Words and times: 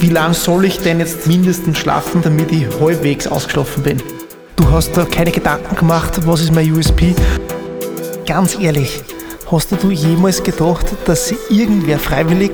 Wie 0.00 0.08
lange 0.08 0.32
soll 0.32 0.64
ich 0.64 0.78
denn 0.78 0.98
jetzt 0.98 1.26
mindestens 1.26 1.76
schlafen, 1.76 2.22
damit 2.22 2.50
ich 2.52 2.66
halbwegs 2.80 3.26
ausgeschlafen 3.26 3.82
bin? 3.82 4.02
Du 4.56 4.70
hast 4.70 4.96
da 4.96 5.04
keine 5.04 5.30
Gedanken 5.30 5.76
gemacht, 5.76 6.26
was 6.26 6.40
ist 6.40 6.52
mein 6.52 6.72
USP? 6.72 7.14
Ganz 8.26 8.58
ehrlich, 8.58 9.02
hast 9.50 9.72
du 9.72 9.90
jemals 9.90 10.42
gedacht, 10.42 10.86
dass 11.04 11.34
irgendwer 11.50 11.98
freiwillig 11.98 12.52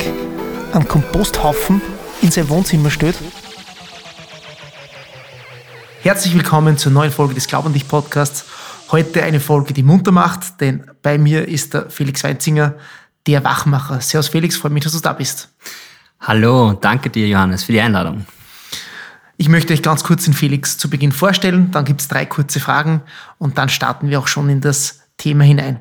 einen 0.73 0.89
Komposthaufen 0.89 1.81
in 2.21 2.33
sein 2.33 2.49
Wohnzimmer 2.49 2.91
stellt? 2.91 3.17
Herzlich 6.03 6.35
willkommen 6.35 6.77
zur 6.77 6.91
neuen 6.91 7.13
Folge 7.13 7.35
des 7.35 7.47
Glaub 7.47 7.65
an 7.65 7.73
dich 7.73 7.87
Podcasts. 7.87 8.45
Heute 8.91 9.23
eine 9.23 9.39
Folge, 9.39 9.73
die 9.73 9.85
munter 9.85 10.11
macht, 10.11 10.61
denn 10.61 10.91
bei 11.01 11.17
mir 11.17 11.47
ist 11.47 11.75
der 11.75 11.91
Felix 11.91 12.25
Weinzinger, 12.25 12.75
der 13.29 13.45
Wachmacher. 13.45 14.01
Servus 14.01 14.31
Felix, 14.31 14.57
freue 14.57 14.73
mich, 14.73 14.83
dass 14.83 14.95
du 14.95 15.01
da 15.01 15.13
bist. 15.13 15.49
Hallo, 16.21 16.73
danke 16.73 17.11
dir 17.11 17.29
Johannes 17.29 17.65
für 17.65 17.73
die 17.73 17.81
Einladung. 17.81 18.27
Ich 19.37 19.49
möchte 19.49 19.75
euch 19.75 19.83
ganz 19.83 20.03
kurz 20.03 20.25
den 20.25 20.35
Felix 20.35 20.79
zu 20.79 20.89
Beginn 20.89 21.13
vorstellen, 21.13 21.71
dann 21.71 21.85
gibt 21.85 22.01
es 22.01 22.09
drei 22.09 22.25
kurze 22.25 22.59
Fragen 22.59 23.03
und 23.39 23.59
dann 23.59 23.69
starten 23.69 24.09
wir 24.09 24.19
auch 24.19 24.27
schon 24.27 24.49
in 24.49 24.61
das 24.61 25.03
Thema 25.19 25.45
hinein. 25.45 25.81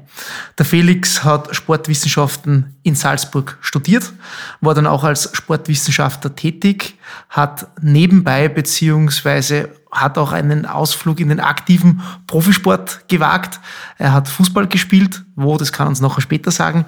Der 0.58 0.66
Felix 0.66 1.24
hat 1.24 1.56
Sportwissenschaften 1.56 2.76
in 2.84 2.96
Salzburg 2.96 3.58
studiert, 3.62 4.14
war 4.62 4.74
dann 4.74 4.88
auch 4.88 5.04
als 5.04 5.30
Sportwissenschaftler 5.34 6.36
tätig, 6.36 6.98
hat 7.30 7.68
nebenbei 7.82 8.48
beziehungsweise 8.50 9.70
hat 9.96 10.18
auch 10.18 10.32
einen 10.32 10.66
Ausflug 10.66 11.20
in 11.20 11.30
den 11.30 11.40
aktiven 11.40 12.02
Profisport 12.28 13.08
gewagt. 13.08 13.60
Er 13.98 14.14
hat 14.14 14.28
Fußball 14.28 14.68
gespielt, 14.68 15.24
wo, 15.36 15.58
das 15.58 15.72
kann 15.72 15.88
uns 15.88 16.02
noch 16.02 16.20
später 16.20 16.52
sagen. 16.52 16.86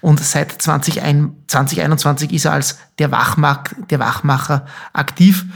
Und 0.00 0.20
seit 0.20 0.60
2021 0.60 2.32
ist 2.32 2.44
er 2.44 2.52
als 2.52 2.78
der, 2.98 3.10
Wachmach, 3.12 3.64
der 3.90 4.00
Wachmacher 4.00 4.66
aktiv. 4.92 5.46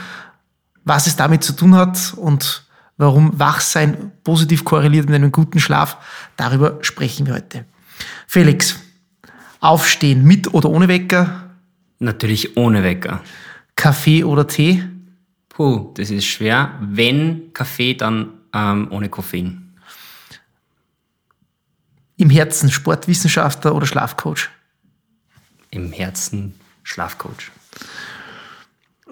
Was 0.84 1.06
es 1.06 1.16
damit 1.16 1.44
zu 1.44 1.52
tun 1.52 1.74
hat 1.74 2.14
und 2.16 2.64
warum 2.96 3.38
Wachsein 3.38 4.12
positiv 4.24 4.64
korreliert 4.64 5.06
mit 5.06 5.16
einem 5.16 5.32
guten 5.32 5.60
Schlaf, 5.60 5.96
darüber 6.36 6.78
sprechen 6.82 7.26
wir 7.26 7.34
heute. 7.34 7.64
Felix, 8.26 8.76
aufstehen 9.60 10.24
mit 10.24 10.54
oder 10.54 10.70
ohne 10.70 10.88
Wecker? 10.88 11.50
Natürlich 11.98 12.56
ohne 12.56 12.82
Wecker. 12.82 13.20
Kaffee 13.76 14.24
oder 14.24 14.46
Tee? 14.46 14.84
Puh, 15.52 15.92
das 15.94 16.10
ist 16.10 16.24
schwer. 16.24 16.78
Wenn 16.80 17.52
Kaffee, 17.52 17.94
dann 17.94 18.30
ähm, 18.54 18.88
ohne 18.90 19.10
Koffein. 19.10 19.74
Im 22.16 22.30
Herzen 22.30 22.70
Sportwissenschaftler 22.70 23.74
oder 23.74 23.86
Schlafcoach? 23.86 24.48
Im 25.70 25.92
Herzen 25.92 26.54
Schlafcoach. 26.82 27.50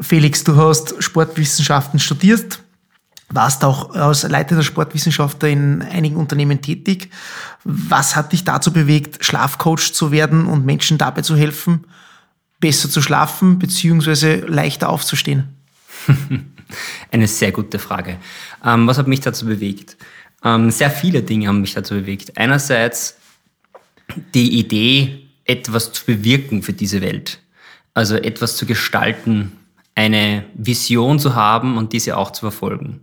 Felix, 0.00 0.42
du 0.44 0.56
hast 0.56 1.02
Sportwissenschaften 1.02 1.98
studiert, 1.98 2.62
warst 3.28 3.62
auch 3.62 3.90
als 3.90 4.22
leitender 4.22 4.62
Sportwissenschaftler 4.62 5.50
in 5.50 5.82
einigen 5.82 6.16
Unternehmen 6.16 6.62
tätig. 6.62 7.10
Was 7.64 8.16
hat 8.16 8.32
dich 8.32 8.44
dazu 8.44 8.72
bewegt, 8.72 9.22
Schlafcoach 9.22 9.92
zu 9.92 10.10
werden 10.10 10.46
und 10.46 10.64
Menschen 10.64 10.96
dabei 10.96 11.20
zu 11.20 11.36
helfen, 11.36 11.86
besser 12.60 12.88
zu 12.88 13.02
schlafen 13.02 13.58
bzw. 13.58 14.46
leichter 14.46 14.88
aufzustehen? 14.88 15.59
Eine 17.10 17.26
sehr 17.26 17.52
gute 17.52 17.78
Frage. 17.78 18.18
Ähm, 18.64 18.86
was 18.86 18.98
hat 18.98 19.08
mich 19.08 19.20
dazu 19.20 19.46
bewegt? 19.46 19.96
Ähm, 20.44 20.70
sehr 20.70 20.90
viele 20.90 21.22
Dinge 21.22 21.48
haben 21.48 21.60
mich 21.60 21.74
dazu 21.74 21.94
bewegt. 21.94 22.36
Einerseits 22.36 23.16
die 24.34 24.58
Idee, 24.58 25.26
etwas 25.44 25.92
zu 25.92 26.04
bewirken 26.04 26.62
für 26.62 26.72
diese 26.72 27.00
Welt. 27.00 27.40
Also 27.94 28.16
etwas 28.16 28.56
zu 28.56 28.66
gestalten, 28.66 29.52
eine 29.94 30.44
Vision 30.54 31.18
zu 31.18 31.34
haben 31.34 31.76
und 31.76 31.92
diese 31.92 32.16
auch 32.16 32.30
zu 32.30 32.42
verfolgen. 32.42 33.00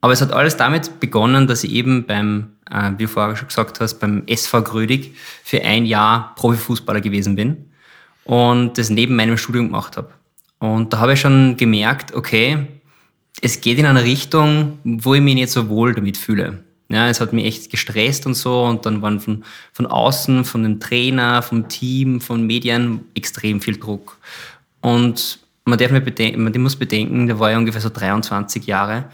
Aber 0.00 0.12
es 0.12 0.20
hat 0.20 0.32
alles 0.32 0.56
damit 0.56 0.98
begonnen, 0.98 1.46
dass 1.46 1.62
ich 1.62 1.72
eben 1.72 2.06
beim, 2.06 2.52
äh, 2.70 2.92
wie 2.96 3.04
du 3.04 3.08
vorher 3.08 3.36
schon 3.36 3.48
gesagt 3.48 3.80
hast, 3.80 3.98
beim 3.98 4.24
SV 4.26 4.62
Grödig 4.62 5.14
für 5.44 5.62
ein 5.62 5.86
Jahr 5.86 6.34
Profifußballer 6.36 7.00
gewesen 7.00 7.36
bin 7.36 7.70
und 8.24 8.78
das 8.78 8.90
neben 8.90 9.14
meinem 9.14 9.36
Studium 9.36 9.66
gemacht 9.66 9.96
habe. 9.96 10.10
Und 10.60 10.92
da 10.92 10.98
habe 10.98 11.14
ich 11.14 11.20
schon 11.20 11.56
gemerkt, 11.56 12.14
okay, 12.14 12.66
es 13.42 13.60
geht 13.60 13.78
in 13.78 13.86
eine 13.86 14.04
Richtung, 14.04 14.78
wo 14.84 15.14
ich 15.14 15.22
mich 15.22 15.34
nicht 15.34 15.50
so 15.50 15.68
wohl 15.68 15.94
damit 15.94 16.16
fühle. 16.16 16.62
Ja, 16.90 17.08
es 17.08 17.20
hat 17.20 17.32
mich 17.32 17.46
echt 17.46 17.70
gestresst 17.70 18.26
und 18.26 18.34
so 18.34 18.64
und 18.64 18.84
dann 18.84 19.00
waren 19.00 19.20
von, 19.20 19.44
von 19.72 19.86
außen, 19.86 20.44
von 20.44 20.62
dem 20.62 20.80
Trainer, 20.80 21.40
vom 21.40 21.68
Team, 21.68 22.20
von 22.20 22.46
Medien 22.46 23.00
extrem 23.14 23.60
viel 23.60 23.78
Druck. 23.78 24.18
Und 24.80 25.38
man 25.64 25.78
darf 25.78 25.92
nicht 25.92 26.04
bedenken, 26.04 26.42
man 26.42 26.60
muss 26.60 26.76
bedenken, 26.76 27.26
der 27.26 27.38
war 27.38 27.52
ja 27.52 27.58
ungefähr 27.58 27.80
so 27.80 27.90
23 27.90 28.66
Jahre 28.66 29.04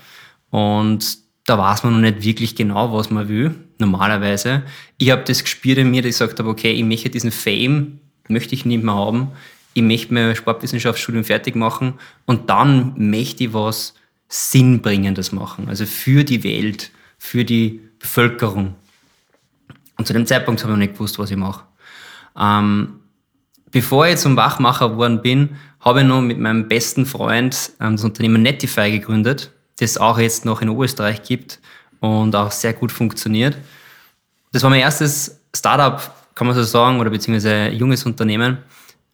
und 0.51 1.19
da 1.45 1.59
weiß 1.59 1.85
man 1.85 1.95
noch 1.95 2.01
nicht 2.01 2.25
wirklich 2.25 2.57
genau, 2.57 2.93
was 2.93 3.11
man 3.11 3.29
will, 3.29 3.55
normalerweise. 3.79 4.63
Ich 4.97 5.11
habe 5.11 5.23
das 5.25 5.45
gespürt 5.45 5.79
in 5.79 5.91
mir, 5.91 6.03
dass 6.03 6.15
ich 6.15 6.19
gesagt 6.19 6.41
habe, 6.41 6.49
okay, 6.49 6.73
ich 6.73 6.83
möchte 6.83 7.11
diesen 7.11 7.31
Fame, 7.31 8.01
möchte 8.27 8.55
ich 8.55 8.65
nicht 8.65 8.83
mehr 8.83 8.95
haben 8.95 9.33
ich 9.77 9.83
möchte 9.83 10.15
mein 10.15 10.35
Sportwissenschaftsstudium 10.35 11.25
fertig 11.25 11.55
machen 11.55 11.95
und 12.25 12.49
dann 12.49 12.95
möchte 12.97 13.45
ich 13.45 13.53
was 13.53 13.95
Sinnbringendes 14.29 15.33
machen, 15.33 15.69
also 15.69 15.85
für 15.85 16.25
die 16.25 16.43
Welt, 16.43 16.91
für 17.19 17.45
die 17.45 17.83
Bevölkerung. 17.99 18.75
Und 19.99 20.07
zu 20.07 20.15
dem 20.15 20.25
Zeitpunkt 20.25 20.63
habe 20.63 20.73
ich 20.73 20.79
noch 20.79 20.83
nicht 20.83 20.95
gewusst, 20.95 21.19
was 21.19 21.31
ich 21.31 21.37
mache. 21.37 21.65
Ähm, 22.39 23.01
bevor 23.71 24.07
ich 24.07 24.17
zum 24.17 24.35
Wachmacher 24.37 24.89
geworden 24.89 25.21
bin, 25.21 25.57
habe 25.81 26.01
ich 26.01 26.07
noch 26.07 26.23
mit 26.23 26.39
meinem 26.39 26.69
besten 26.69 27.05
Freund 27.05 27.73
ähm, 27.79 27.97
das 27.97 28.05
Unternehmen 28.05 28.41
Netify 28.41 28.91
gegründet, 28.91 29.53
das 29.79 29.99
auch 29.99 30.19
jetzt 30.19 30.47
noch 30.47 30.63
in 30.63 30.75
Österreich 30.75 31.23
gibt 31.23 31.61
und 32.01 32.35
auch 32.35 32.51
sehr 32.51 32.73
gut 32.73 32.93
funktioniert. 32.93 33.59
Das 34.53 34.63
war 34.63 34.71
mein 34.71 34.81
erstes 34.81 35.39
Startup, 35.55 36.01
kann 36.35 36.47
man 36.47 36.57
so 36.57 36.63
sagen, 36.63 36.99
oder 36.99 37.11
beziehungsweise 37.11 37.69
junges 37.69 38.07
Unternehmen. 38.07 38.59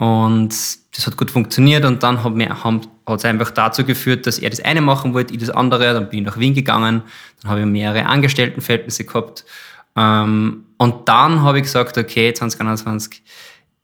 Und 0.03 0.49
das 0.97 1.07
hat 1.07 1.17
gut 1.17 1.31
funktioniert 1.31 1.85
und 1.85 2.03
dann 2.03 2.25
hat 2.25 2.85
es 3.07 3.25
einfach 3.25 3.53
dazu 3.53 3.85
geführt, 3.85 4.27
dass 4.27 4.41
er 4.41 4.51
das 4.51 4.59
eine 4.59 4.81
machen 4.81 5.15
wollte, 5.15 5.33
ich 5.33 5.39
das 5.39 5.51
andere. 5.51 5.95
Dann 5.95 6.09
bin 6.09 6.19
ich 6.19 6.27
nach 6.27 6.41
Wien 6.41 6.55
gegangen, 6.55 7.03
dann 7.41 7.51
habe 7.53 7.61
ich 7.61 7.67
mehrere 7.67 8.07
Angestelltenverhältnisse 8.07 9.05
gehabt. 9.05 9.45
Ähm, 9.95 10.65
und 10.77 11.09
dann 11.09 11.43
habe 11.43 11.59
ich 11.59 11.65
gesagt, 11.65 11.97
okay, 11.99 12.35
2021, 12.35 13.23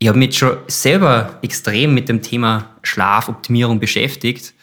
ich 0.01 0.09
habe 0.09 0.19
mich 0.19 0.37
schon 0.37 0.57
selber 0.67 1.39
extrem 1.43 1.95
mit 1.95 2.09
dem 2.09 2.21
Thema 2.21 2.71
Schlafoptimierung 2.83 3.79
beschäftigt 3.79 4.55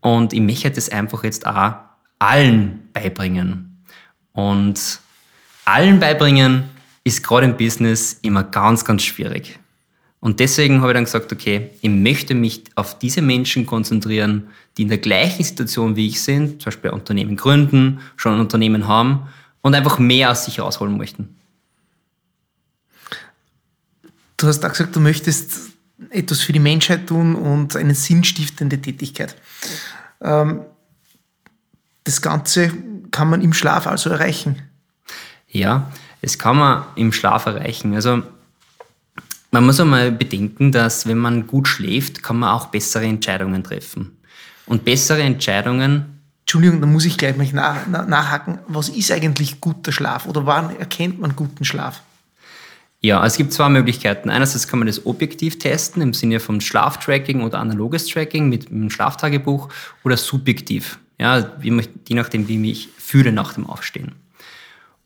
und 0.00 0.32
ich 0.32 0.40
möchte 0.40 0.70
das 0.70 0.88
einfach 0.88 1.24
jetzt 1.24 1.46
auch 1.46 1.74
allen 2.18 2.88
beibringen. 2.94 3.84
Und 4.32 5.00
allen 5.66 6.00
beibringen 6.00 6.70
ist 7.04 7.22
gerade 7.22 7.44
im 7.44 7.58
Business 7.58 8.18
immer 8.22 8.44
ganz, 8.44 8.82
ganz 8.82 9.02
schwierig. 9.02 9.58
Und 10.20 10.40
deswegen 10.40 10.80
habe 10.80 10.92
ich 10.92 10.94
dann 10.94 11.04
gesagt, 11.04 11.32
okay, 11.32 11.70
ich 11.80 11.90
möchte 11.90 12.34
mich 12.34 12.64
auf 12.74 12.98
diese 12.98 13.22
Menschen 13.22 13.66
konzentrieren, 13.66 14.48
die 14.76 14.82
in 14.82 14.88
der 14.88 14.98
gleichen 14.98 15.44
Situation 15.44 15.94
wie 15.96 16.08
ich 16.08 16.22
sind, 16.22 16.62
zum 16.62 16.66
Beispiel 16.66 16.90
Unternehmen 16.90 17.36
gründen, 17.36 18.00
schon 18.16 18.34
ein 18.34 18.40
Unternehmen 18.40 18.88
haben 18.88 19.28
und 19.60 19.74
einfach 19.74 19.98
mehr 19.98 20.30
aus 20.30 20.44
sich 20.44 20.60
rausholen 20.60 20.96
möchten. 20.96 21.36
Du 24.36 24.46
hast 24.46 24.64
auch 24.64 24.70
gesagt, 24.70 24.94
du 24.96 25.00
möchtest 25.00 25.70
etwas 26.10 26.40
für 26.40 26.52
die 26.52 26.58
Menschheit 26.58 27.06
tun 27.06 27.34
und 27.34 27.74
eine 27.76 27.94
sinnstiftende 27.94 28.80
Tätigkeit. 28.80 29.34
Ähm, 30.20 30.62
das 32.04 32.22
Ganze 32.22 32.72
kann 33.10 33.28
man 33.28 33.40
im 33.40 33.52
Schlaf 33.52 33.86
also 33.86 34.10
erreichen. 34.10 34.62
Ja, 35.48 35.90
es 36.20 36.38
kann 36.38 36.56
man 36.56 36.84
im 36.96 37.12
Schlaf 37.12 37.46
erreichen. 37.46 37.94
Also 37.94 38.22
man 39.56 39.66
muss 39.66 39.80
einmal 39.80 40.12
bedenken, 40.12 40.70
dass 40.70 41.06
wenn 41.06 41.16
man 41.16 41.46
gut 41.46 41.66
schläft, 41.66 42.22
kann 42.22 42.38
man 42.38 42.50
auch 42.50 42.66
bessere 42.66 43.06
Entscheidungen 43.06 43.64
treffen. 43.64 44.18
Und 44.66 44.84
bessere 44.84 45.22
Entscheidungen. 45.22 46.20
Entschuldigung, 46.40 46.82
da 46.82 46.86
muss 46.86 47.06
ich 47.06 47.16
gleich 47.16 47.36
mal 47.38 47.48
nach, 47.86 48.06
nachhaken. 48.06 48.58
Was 48.68 48.90
ist 48.90 49.10
eigentlich 49.10 49.58
guter 49.60 49.92
Schlaf 49.92 50.26
oder 50.26 50.44
wann 50.44 50.76
erkennt 50.76 51.20
man 51.20 51.34
guten 51.34 51.64
Schlaf? 51.64 52.02
Ja, 53.00 53.24
es 53.24 53.38
gibt 53.38 53.54
zwei 53.54 53.70
Möglichkeiten. 53.70 54.28
Einerseits 54.28 54.68
kann 54.68 54.78
man 54.78 54.88
das 54.88 55.06
objektiv 55.06 55.58
testen 55.58 56.02
im 56.02 56.12
Sinne 56.12 56.38
von 56.38 56.60
Schlaftracking 56.60 57.42
oder 57.42 57.58
analoges 57.58 58.06
Tracking 58.08 58.50
mit 58.50 58.70
einem 58.70 58.90
Schlaftagebuch 58.90 59.70
oder 60.04 60.18
subjektiv. 60.18 60.98
Ja, 61.18 61.50
je 61.62 62.14
nachdem, 62.14 62.46
wie 62.46 62.54
ich 62.54 62.60
mich 62.60 62.88
fühle 62.98 63.32
nach 63.32 63.54
dem 63.54 63.66
Aufstehen. 63.66 64.12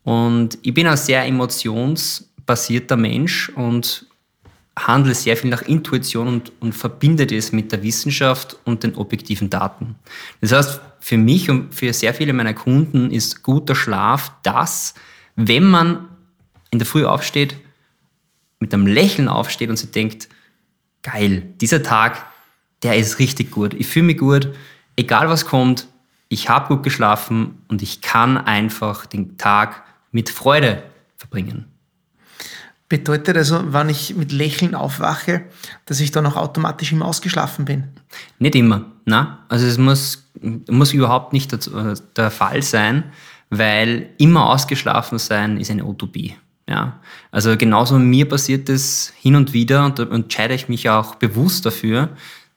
Und 0.02 0.58
ich 0.62 0.75
bin 0.75 0.88
ein 0.88 0.96
sehr 0.96 1.25
emotionsbasierter 1.25 2.96
Mensch 2.96 3.50
und 3.50 4.09
handle 4.86 5.14
sehr 5.14 5.36
viel 5.36 5.50
nach 5.50 5.62
Intuition 5.62 6.28
und, 6.28 6.52
und 6.60 6.72
verbinde 6.74 7.26
das 7.26 7.52
mit 7.52 7.72
der 7.72 7.82
Wissenschaft 7.82 8.56
und 8.64 8.82
den 8.82 8.94
objektiven 8.94 9.50
Daten. 9.50 9.96
Das 10.40 10.52
heißt, 10.52 10.80
für 11.00 11.16
mich 11.16 11.50
und 11.50 11.74
für 11.74 11.92
sehr 11.92 12.14
viele 12.14 12.32
meiner 12.32 12.54
Kunden 12.54 13.10
ist 13.10 13.42
guter 13.42 13.74
Schlaf 13.74 14.32
das, 14.42 14.94
wenn 15.36 15.64
man 15.64 16.08
in 16.70 16.78
der 16.78 16.86
Früh 16.86 17.04
aufsteht, 17.04 17.56
mit 18.58 18.74
einem 18.74 18.86
Lächeln 18.86 19.28
aufsteht 19.28 19.70
und 19.70 19.76
sich 19.76 19.90
denkt, 19.90 20.28
geil, 21.02 21.42
dieser 21.60 21.82
Tag 21.82 22.26
der 22.82 22.96
ist 22.96 23.18
richtig 23.18 23.50
gut. 23.50 23.74
Ich 23.74 23.86
fühle 23.86 24.06
mich 24.06 24.18
gut, 24.18 24.48
egal 24.96 25.28
was 25.28 25.44
kommt, 25.44 25.86
ich 26.28 26.48
habe 26.48 26.74
gut 26.74 26.82
geschlafen 26.82 27.62
und 27.68 27.82
ich 27.82 28.00
kann 28.00 28.38
einfach 28.38 29.06
den 29.06 29.36
Tag 29.36 29.82
mit 30.12 30.30
Freude 30.30 30.82
verbringen. 31.16 31.66
Bedeutet 32.90 33.37
also, 33.37 33.72
wenn 33.72 33.88
ich 33.88 34.16
mit 34.16 34.32
Lächeln 34.32 34.75
aufwache, 34.75 35.42
dass 35.87 36.00
ich 36.00 36.10
dann 36.10 36.26
auch 36.26 36.34
automatisch 36.34 36.90
immer 36.90 37.06
ausgeschlafen 37.06 37.64
bin? 37.64 37.84
Nicht 38.40 38.56
immer, 38.56 38.84
na. 39.04 39.38
Also 39.48 39.64
es 39.64 39.78
muss, 39.78 40.28
muss 40.69 40.92
überhaupt 40.92 41.32
nicht 41.32 41.56
der 42.16 42.31
Fall 42.32 42.62
sein, 42.62 43.04
weil 43.48 44.10
immer 44.19 44.50
ausgeschlafen 44.50 45.20
sein 45.20 45.56
ist 45.58 45.70
eine 45.70 45.84
Utopie. 45.84 46.34
Ja, 46.69 46.98
also 47.31 47.56
genauso 47.56 47.96
mir 47.96 48.28
passiert 48.28 48.69
es 48.69 49.12
hin 49.16 49.37
und 49.37 49.52
wieder 49.52 49.84
und 49.84 50.00
da 50.00 50.04
entscheide 50.04 50.54
ich 50.54 50.69
mich 50.69 50.90
auch 50.90 51.14
bewusst 51.14 51.66
dafür, 51.66 52.08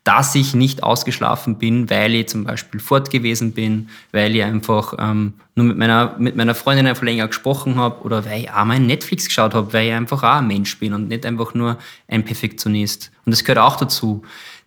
dass 0.03 0.35
ich 0.35 0.53
nicht 0.53 0.83
ausgeschlafen 0.83 1.57
bin, 1.57 1.89
weil 1.89 2.13
ich 2.15 2.27
zum 2.27 2.43
Beispiel 2.43 2.79
fort 2.81 3.09
gewesen 3.09 3.53
bin, 3.53 3.89
weil 4.11 4.35
ich 4.35 4.43
einfach 4.43 4.93
ähm, 4.99 5.33
nur 5.55 5.65
mit 5.65 5.77
meiner, 5.77 6.15
mit 6.19 6.35
meiner 6.35 6.55
Freundin 6.55 6.87
einfach 6.87 7.03
länger 7.03 7.27
gesprochen 7.27 7.75
habe 7.75 8.01
oder 8.01 8.25
weil 8.25 8.41
ich 8.41 8.51
auch 8.51 8.65
mal 8.65 8.79
Netflix 8.79 9.27
geschaut 9.27 9.53
habe, 9.53 9.71
weil 9.71 9.87
ich 9.87 9.93
einfach 9.93 10.23
auch 10.23 10.39
ein 10.39 10.47
Mensch 10.47 10.77
bin 10.77 10.93
und 10.93 11.07
nicht 11.07 11.25
einfach 11.25 11.53
nur 11.53 11.77
ein 12.09 12.25
Perfektionist. 12.25 13.11
Und 13.25 13.31
das 13.31 13.43
gehört 13.43 13.59
auch 13.59 13.77
dazu, 13.77 14.23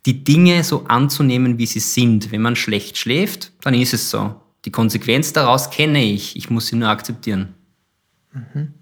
die 0.06 0.24
Dinge 0.24 0.64
so 0.64 0.84
anzunehmen, 0.86 1.58
wie 1.58 1.66
sie 1.66 1.80
sind. 1.80 2.30
Wenn 2.32 2.40
man 2.40 2.56
schlecht 2.56 2.96
schläft, 2.96 3.52
dann 3.62 3.74
ist 3.74 3.92
es 3.92 4.10
so. 4.10 4.40
Die 4.64 4.70
Konsequenz 4.70 5.32
daraus 5.32 5.70
kenne 5.70 6.02
ich. 6.02 6.36
Ich 6.36 6.48
muss 6.48 6.68
sie 6.68 6.76
nur 6.76 6.88
akzeptieren. 6.88 7.54
Mhm. 8.32 8.74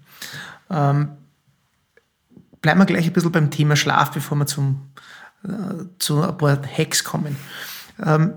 Ähm, 0.69 1.09
bleiben 2.61 2.79
wir 2.79 2.85
gleich 2.85 3.07
ein 3.07 3.13
bisschen 3.13 3.31
beim 3.31 3.51
Thema 3.51 3.75
Schlaf, 3.75 4.11
bevor 4.11 4.37
wir 4.37 4.45
zum, 4.45 4.81
zu 5.99 6.21
ein 6.21 6.37
paar 6.37 6.59
Hacks 6.77 7.03
kommen. 7.03 7.35
Ähm, 8.03 8.33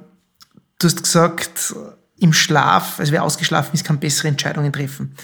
du 0.79 0.87
hast 0.87 1.03
gesagt, 1.03 1.75
im 2.19 2.33
Schlaf, 2.33 2.99
also 2.99 3.13
wer 3.13 3.23
ausgeschlafen 3.23 3.75
ist, 3.75 3.85
kann 3.85 4.01
bessere 4.01 4.29
Entscheidungen 4.29 4.73
treffen. 4.73 5.15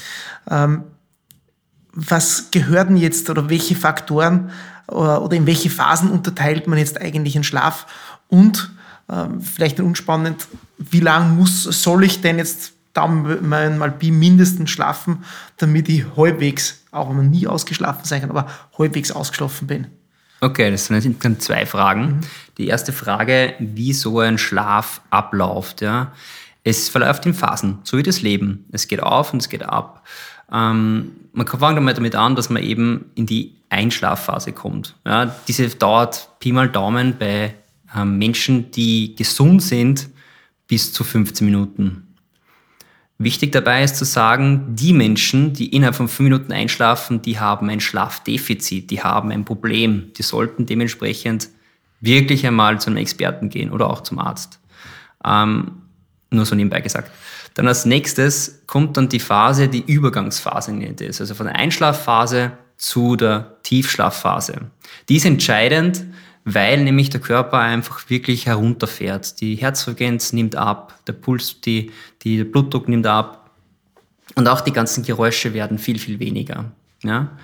Ähm, 0.51 0.85
was 1.93 2.51
gehören 2.51 2.89
denn 2.89 2.97
jetzt 2.97 3.31
oder 3.31 3.49
welche 3.51 3.77
Faktoren 3.77 4.51
oder, 4.89 5.17
äh, 5.17 5.19
oder 5.19 5.37
in 5.37 5.47
welche 5.47 5.71
Phasen 5.71 6.11
unterteilt 6.11 6.67
man 6.67 6.79
jetzt 6.79 7.01
eigentlich 7.01 7.35
einen 7.35 7.45
Schlaf? 7.45 7.87
Und 8.29 8.73
ähm, 9.09 9.41
vielleicht 9.41 9.81
unspannend, 9.81 10.47
wie 10.79 11.01
lange 11.01 11.33
muss, 11.33 11.65
soll 11.65 12.05
ich 12.05 12.21
denn 12.21 12.39
jetzt 12.39 12.73
Daumen 12.95 13.49
mal 13.49 13.91
Pi 13.91 14.13
mindestens 14.13 14.71
schlafen, 14.71 15.25
damit 15.57 15.89
ich 15.89 16.05
halbwegs, 16.17 16.85
auch 16.93 17.09
wenn 17.09 17.17
man 17.17 17.31
nie 17.31 17.49
ausgeschlafen 17.49 18.05
sein 18.05 18.21
kann, 18.21 18.31
aber 18.31 18.47
halbwegs 18.79 19.11
ausgeschlafen 19.11 19.67
bin. 19.67 19.89
Okay, 20.45 20.71
das 20.71 20.87
sind 20.87 21.25
dann 21.25 21.41
zwei 21.41 21.65
Fragen. 21.65 22.03
Mhm. 22.03 22.21
Die 22.59 22.67
erste 22.67 22.93
Frage, 22.93 23.55
wie 23.59 23.95
so 23.95 24.21
ein 24.21 24.37
Schlaf 24.37 25.01
abläuft. 25.09 25.81
Ja? 25.81 26.13
Es 26.63 26.91
verläuft 26.91 27.25
in 27.25 27.33
Phasen, 27.33 27.79
so 27.83 27.97
wie 27.97 28.03
das 28.03 28.21
Leben. 28.21 28.67
Es 28.71 28.87
geht 28.87 29.03
auf 29.03 29.33
und 29.33 29.41
es 29.41 29.49
geht 29.49 29.63
ab. 29.63 30.07
Ähm, 30.53 31.13
man 31.33 31.47
fängt 31.47 31.63
einmal 31.63 31.95
damit 31.95 32.15
an, 32.15 32.37
dass 32.37 32.51
man 32.51 32.63
eben 32.63 33.07
in 33.15 33.25
die 33.25 33.55
Einschlafphase 33.71 34.53
kommt. 34.53 34.95
Ja, 35.07 35.35
diese 35.49 35.67
dauert 35.69 36.29
Pi 36.41 36.53
mal 36.53 36.69
Daumen 36.69 37.17
bei 37.19 37.55
ähm, 37.97 38.19
Menschen, 38.19 38.71
die 38.71 39.15
gesund 39.17 39.63
sind, 39.63 40.11
bis 40.69 40.93
zu 40.93 41.05
15 41.05 41.47
Minuten. 41.47 42.04
Wichtig 43.25 43.53
dabei 43.53 43.83
ist 43.83 43.97
zu 43.97 44.05
sagen, 44.05 44.77
die 44.77 44.93
Menschen, 44.93 45.55
die 45.55 45.75
innerhalb 45.75 45.97
von 45.97 46.09
fünf 46.09 46.21
Minuten 46.21 46.53
einschlafen, 46.53 47.23
die 47.23 47.41
haben 47.41 47.71
ein 47.71 47.81
Schlafdefizit, 47.81 48.91
die 48.91 49.03
haben 49.03 49.31
ein 49.31 49.47
Problem. 49.47 50.13
Die 50.19 50.23
sollten 50.23 50.67
dementsprechend 50.67 51.49
wirklich 52.03 52.47
einmal 52.47 52.83
zu 52.83 52.91
einem 52.91 52.99
Experten 52.99 53.49
gehen 53.49 53.71
oder 53.71 53.89
auch 53.89 54.03
zum 54.03 54.19
Arzt. 54.19 54.61
Ähm, 55.25 55.73
nur 56.29 56.45
so 56.45 56.55
nebenbei 56.55 56.83
gesagt. 56.83 57.11
Dann 57.55 57.67
als 57.67 57.87
nächstes 57.87 58.63
kommt 58.67 58.99
dann 58.99 59.09
die 59.09 59.21
Phase, 59.21 59.69
die 59.69 59.85
Übergangsphase 59.91 60.75
nennt 60.75 61.01
es, 61.01 61.19
also 61.19 61.35
von 61.35 61.47
der 61.47 61.57
Einschlafphase 61.57 62.53
zu 62.77 63.17
der 63.17 63.57
Tiefschlafphase. 63.63 64.71
Die 65.09 65.17
ist 65.17 65.25
entscheidend, 65.25 66.05
weil 66.45 66.85
nämlich 66.85 67.11
der 67.11 67.21
Körper 67.21 67.59
einfach 67.59 68.09
wirklich 68.11 68.47
herunterfährt. 68.47 69.41
Die 69.41 69.57
Herzfrequenz 69.57 70.33
nimmt 70.33 70.57
ab, 70.57 70.95
der 71.07 71.15
Puls, 71.15 71.61
die, 71.61 71.91
die, 72.23 72.37
der 72.37 72.45
Blutdruck 72.45 72.89
nimmt 72.89 73.07
ab 73.07 73.51
und 74.35 74.47
auch 74.49 74.61
die 74.61 74.73
ganzen 74.73 75.05
Geräusche 75.05 75.55
werden 75.55 75.79
viel, 75.79 75.99
viel 75.99 76.19
weniger. 76.19 76.73
Ja? 77.03 77.37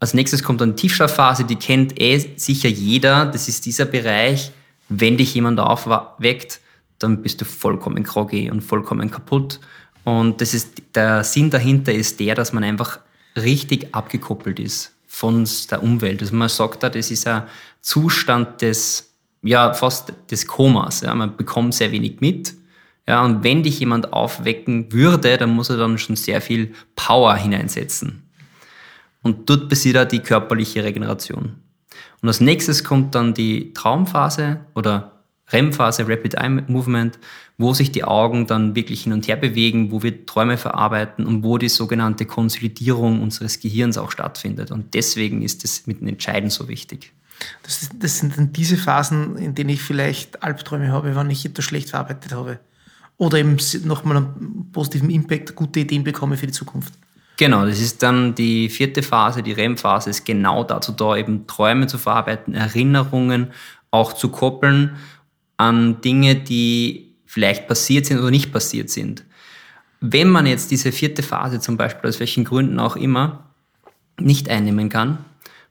Als 0.00 0.14
nächstes 0.14 0.42
kommt 0.42 0.60
dann 0.60 0.74
die 0.74 0.82
Tiefschlafphase, 0.82 1.44
die 1.44 1.56
kennt 1.56 2.00
eh 2.00 2.18
sicher 2.36 2.68
jeder. 2.68 3.26
Das 3.26 3.48
ist 3.48 3.66
dieser 3.66 3.84
Bereich, 3.84 4.50
wenn 4.88 5.16
dich 5.16 5.34
jemand 5.34 5.60
aufweckt, 5.60 6.60
dann 6.98 7.22
bist 7.22 7.40
du 7.40 7.44
vollkommen 7.44 8.02
groggy 8.02 8.50
und 8.50 8.62
vollkommen 8.62 9.10
kaputt. 9.10 9.60
Und 10.04 10.40
das 10.40 10.54
ist, 10.54 10.82
der 10.94 11.22
Sinn 11.22 11.50
dahinter 11.50 11.92
ist 11.92 12.18
der, 12.18 12.34
dass 12.34 12.52
man 12.52 12.64
einfach 12.64 12.98
richtig 13.36 13.94
abgekoppelt 13.94 14.58
ist 14.58 14.91
von 15.12 15.46
der 15.70 15.82
Umwelt. 15.82 16.22
Also 16.22 16.34
man 16.34 16.48
sagt 16.48 16.82
da, 16.82 16.88
das 16.88 17.10
ist 17.10 17.26
ein 17.26 17.42
Zustand 17.82 18.62
des, 18.62 19.14
ja, 19.42 19.74
fast 19.74 20.14
des 20.30 20.46
Komas. 20.46 21.02
Ja. 21.02 21.14
Man 21.14 21.36
bekommt 21.36 21.74
sehr 21.74 21.92
wenig 21.92 22.20
mit. 22.20 22.54
Ja, 23.06 23.22
und 23.22 23.44
wenn 23.44 23.62
dich 23.62 23.78
jemand 23.78 24.14
aufwecken 24.14 24.90
würde, 24.90 25.36
dann 25.36 25.50
muss 25.50 25.68
er 25.68 25.76
dann 25.76 25.98
schon 25.98 26.16
sehr 26.16 26.40
viel 26.40 26.72
Power 26.96 27.36
hineinsetzen. 27.36 28.22
Und 29.22 29.50
dort 29.50 29.68
passiert 29.68 29.98
auch 29.98 30.08
die 30.08 30.20
körperliche 30.20 30.82
Regeneration. 30.82 31.56
Und 32.22 32.28
als 32.28 32.40
nächstes 32.40 32.82
kommt 32.82 33.14
dann 33.14 33.34
die 33.34 33.74
Traumphase 33.74 34.60
oder 34.74 35.21
REM-Phase, 35.52 36.08
Rapid 36.08 36.34
Eye 36.34 36.48
Movement, 36.66 37.18
wo 37.58 37.74
sich 37.74 37.92
die 37.92 38.04
Augen 38.04 38.46
dann 38.46 38.74
wirklich 38.74 39.02
hin 39.02 39.12
und 39.12 39.28
her 39.28 39.36
bewegen, 39.36 39.90
wo 39.90 40.02
wir 40.02 40.26
Träume 40.26 40.56
verarbeiten 40.56 41.26
und 41.26 41.44
wo 41.44 41.58
die 41.58 41.68
sogenannte 41.68 42.26
Konsolidierung 42.26 43.22
unseres 43.22 43.60
Gehirns 43.60 43.98
auch 43.98 44.10
stattfindet. 44.10 44.70
Und 44.70 44.94
deswegen 44.94 45.42
ist 45.42 45.64
es 45.64 45.86
mit 45.86 46.00
dem 46.00 46.08
Entscheiden 46.08 46.50
so 46.50 46.68
wichtig. 46.68 47.12
Das, 47.62 47.88
das, 47.94 48.18
sind 48.18 48.36
dann 48.36 48.52
diese 48.52 48.76
Phasen, 48.76 49.36
in 49.36 49.54
denen 49.54 49.70
ich 49.70 49.82
vielleicht 49.82 50.42
Albträume 50.42 50.92
habe, 50.92 51.14
wenn 51.16 51.30
ich 51.30 51.44
etwas 51.44 51.64
schlecht 51.64 51.90
verarbeitet 51.90 52.32
habe. 52.32 52.60
Oder 53.16 53.38
eben 53.38 53.56
nochmal 53.84 54.16
einen 54.16 54.70
positiven 54.72 55.10
Impact, 55.10 55.54
gute 55.54 55.80
Ideen 55.80 56.04
bekomme 56.04 56.36
für 56.36 56.46
die 56.46 56.52
Zukunft. 56.52 56.94
Genau, 57.36 57.66
das 57.66 57.80
ist 57.80 58.02
dann 58.02 58.34
die 58.34 58.68
vierte 58.68 59.02
Phase, 59.02 59.42
die 59.42 59.52
REM-Phase 59.52 60.10
ist 60.10 60.24
genau 60.24 60.64
dazu 60.64 60.92
da, 60.92 61.16
eben 61.16 61.46
Träume 61.46 61.86
zu 61.86 61.98
verarbeiten, 61.98 62.54
Erinnerungen 62.54 63.48
auch 63.90 64.12
zu 64.12 64.28
koppeln 64.28 64.96
an 65.62 66.00
Dinge, 66.00 66.34
die 66.34 67.14
vielleicht 67.24 67.68
passiert 67.68 68.06
sind 68.06 68.18
oder 68.18 68.32
nicht 68.32 68.52
passiert 68.52 68.90
sind. 68.90 69.24
Wenn 70.00 70.28
man 70.28 70.46
jetzt 70.46 70.72
diese 70.72 70.90
vierte 70.90 71.22
Phase 71.22 71.60
zum 71.60 71.76
Beispiel, 71.76 72.10
aus 72.10 72.18
welchen 72.18 72.44
Gründen 72.44 72.80
auch 72.80 72.96
immer, 72.96 73.50
nicht 74.18 74.48
einnehmen 74.48 74.88
kann, 74.88 75.18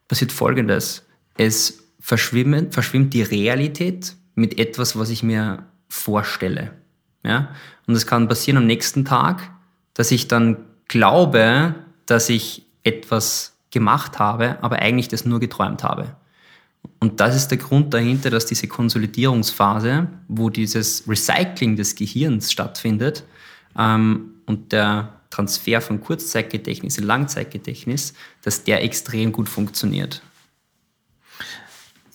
passiert 0.08 0.32
Folgendes. 0.32 1.06
Es 1.36 1.84
verschwimmt, 2.00 2.74
verschwimmt 2.74 3.14
die 3.14 3.22
Realität 3.22 4.16
mit 4.34 4.58
etwas, 4.58 4.98
was 4.98 5.10
ich 5.10 5.24
mir 5.24 5.66
vorstelle. 5.90 6.72
Ja? 7.24 7.50
Und 7.86 7.96
es 7.96 8.08
kann 8.08 8.30
passieren 8.30 8.58
am 8.58 8.68
nächsten 8.68 9.04
Tag, 9.04 9.52
dass 9.94 10.12
ich 10.12 10.30
dann 10.30 10.58
glaube, 10.88 11.76
dass 12.06 12.30
ich 12.30 12.66
etwas 12.84 13.58
gemacht 13.72 14.20
habe, 14.20 14.58
aber 14.64 14.78
eigentlich 14.78 15.10
das 15.10 15.26
nur 15.26 15.42
geträumt 15.42 15.84
habe. 15.84 16.16
Und 17.00 17.20
das 17.20 17.36
ist 17.36 17.48
der 17.48 17.58
Grund 17.58 17.94
dahinter, 17.94 18.30
dass 18.30 18.46
diese 18.46 18.68
Konsolidierungsphase, 18.68 20.08
wo 20.28 20.50
dieses 20.50 21.04
Recycling 21.08 21.76
des 21.76 21.96
Gehirns 21.96 22.52
stattfindet 22.52 23.24
ähm, 23.78 24.36
und 24.46 24.72
der 24.72 25.22
Transfer 25.32 25.82
von 25.82 26.02
Kurzzeitgedächtnis 26.02 26.98
in 26.98 27.06
Langzeitgedächtnis, 27.06 28.14
dass 28.44 28.64
der 28.64 28.84
extrem 28.84 29.32
gut 29.32 29.50
funktioniert. 29.50 30.22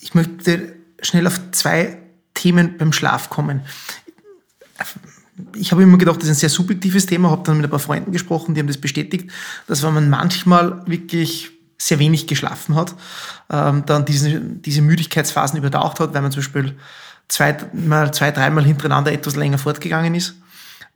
Ich 0.01 0.15
möchte 0.15 0.77
schnell 1.03 1.27
auf 1.27 1.41
zwei 1.51 1.99
Themen 2.35 2.77
beim 2.79 2.93
Schlaf 2.93 3.29
kommen. 3.29 3.63
Ich 5.55 5.73
habe 5.73 5.83
immer 5.83 5.99
gedacht, 5.99 6.19
das 6.19 6.25
ist 6.25 6.37
ein 6.37 6.41
sehr 6.41 6.49
subjektives 6.49 7.07
Thema, 7.07 7.31
habe 7.31 7.43
dann 7.43 7.57
mit 7.57 7.67
ein 7.67 7.71
paar 7.71 7.79
Freunden 7.81 8.13
gesprochen, 8.13 8.55
die 8.55 8.61
haben 8.61 8.69
das 8.69 8.79
bestätigt, 8.81 9.31
dass 9.67 9.83
wenn 9.83 9.95
man 9.95 10.09
manchmal 10.09 10.87
wirklich 10.87 11.56
sehr 11.79 11.99
wenig 11.99 12.27
geschlafen 12.27 12.75
hat, 12.75 12.95
ähm, 13.51 13.85
dann 13.87 14.05
diese, 14.05 14.41
diese 14.41 14.83
Müdigkeitsphasen 14.83 15.59
übertaucht 15.59 16.01
hat, 16.01 16.15
weil 16.15 16.23
man 16.23 16.31
zum 16.31 16.41
Beispiel 16.41 16.77
zwei, 17.29 17.57
mal, 17.73 18.13
zwei 18.13 18.31
dreimal 18.31 18.65
hintereinander 18.65 19.13
etwas 19.13 19.37
länger 19.37 19.59
fortgegangen 19.59 20.15
ist. 20.15 20.37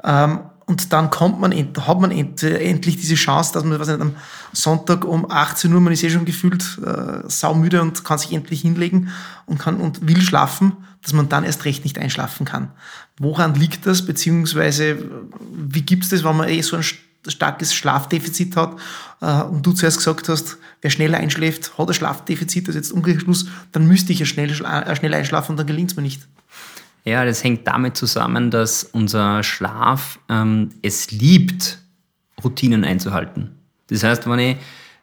Ähm, 0.02 0.40
und 0.66 0.92
dann 0.92 1.10
kommt 1.10 1.40
man, 1.40 1.52
hat 1.52 2.00
man 2.00 2.12
endlich 2.12 2.96
diese 2.96 3.16
Chance, 3.16 3.52
dass 3.52 3.64
man, 3.64 3.80
was 3.80 3.88
nicht, 3.88 4.00
am 4.00 4.14
Sonntag 4.52 5.04
um 5.04 5.28
18 5.28 5.74
Uhr, 5.74 5.80
man 5.80 5.92
ist 5.92 6.04
eh 6.04 6.10
schon 6.10 6.24
gefühlt 6.24 6.78
äh, 6.86 7.28
saumüde 7.28 7.82
und 7.82 8.04
kann 8.04 8.18
sich 8.18 8.32
endlich 8.32 8.60
hinlegen 8.60 9.08
und 9.46 9.58
kann 9.58 9.78
und 9.78 10.06
will 10.06 10.22
schlafen, 10.22 10.76
dass 11.02 11.12
man 11.12 11.28
dann 11.28 11.42
erst 11.42 11.64
recht 11.64 11.82
nicht 11.82 11.98
einschlafen 11.98 12.46
kann. 12.46 12.70
Woran 13.18 13.56
liegt 13.56 13.84
das, 13.84 14.06
beziehungsweise 14.06 15.10
wie 15.52 15.82
gibt 15.82 16.04
es 16.04 16.10
das, 16.10 16.22
wenn 16.22 16.36
man 16.36 16.48
eh 16.48 16.62
so 16.62 16.76
einen 16.76 16.84
starkes 17.26 17.74
Schlafdefizit 17.74 18.56
hat 18.56 18.76
äh, 19.20 19.42
und 19.42 19.64
du 19.66 19.72
zuerst 19.72 19.98
gesagt 19.98 20.28
hast, 20.28 20.58
wer 20.80 20.90
schneller 20.90 21.18
einschläft, 21.18 21.76
hat 21.78 21.88
ein 21.88 21.94
Schlafdefizit, 21.94 22.68
das 22.68 22.74
ist 22.74 22.80
jetzt 22.80 22.92
Umkehrschluss, 22.92 23.46
dann 23.72 23.86
müsste 23.86 24.12
ich 24.12 24.20
ja 24.20 24.26
schnell, 24.26 24.50
äh, 24.50 24.96
schnell 24.96 25.14
einschlafen 25.14 25.52
und 25.52 25.56
dann 25.58 25.66
gelingt 25.66 25.90
es 25.90 25.96
mir 25.96 26.02
nicht. 26.02 26.26
Ja, 27.04 27.24
das 27.24 27.42
hängt 27.42 27.66
damit 27.66 27.96
zusammen, 27.96 28.50
dass 28.50 28.84
unser 28.84 29.42
Schlaf 29.42 30.18
ähm, 30.28 30.70
es 30.82 31.10
liebt, 31.10 31.78
Routinen 32.42 32.84
einzuhalten. 32.84 33.52
Das 33.88 34.04
heißt, 34.04 34.28
wenn 34.28 34.38
ich 34.38 34.56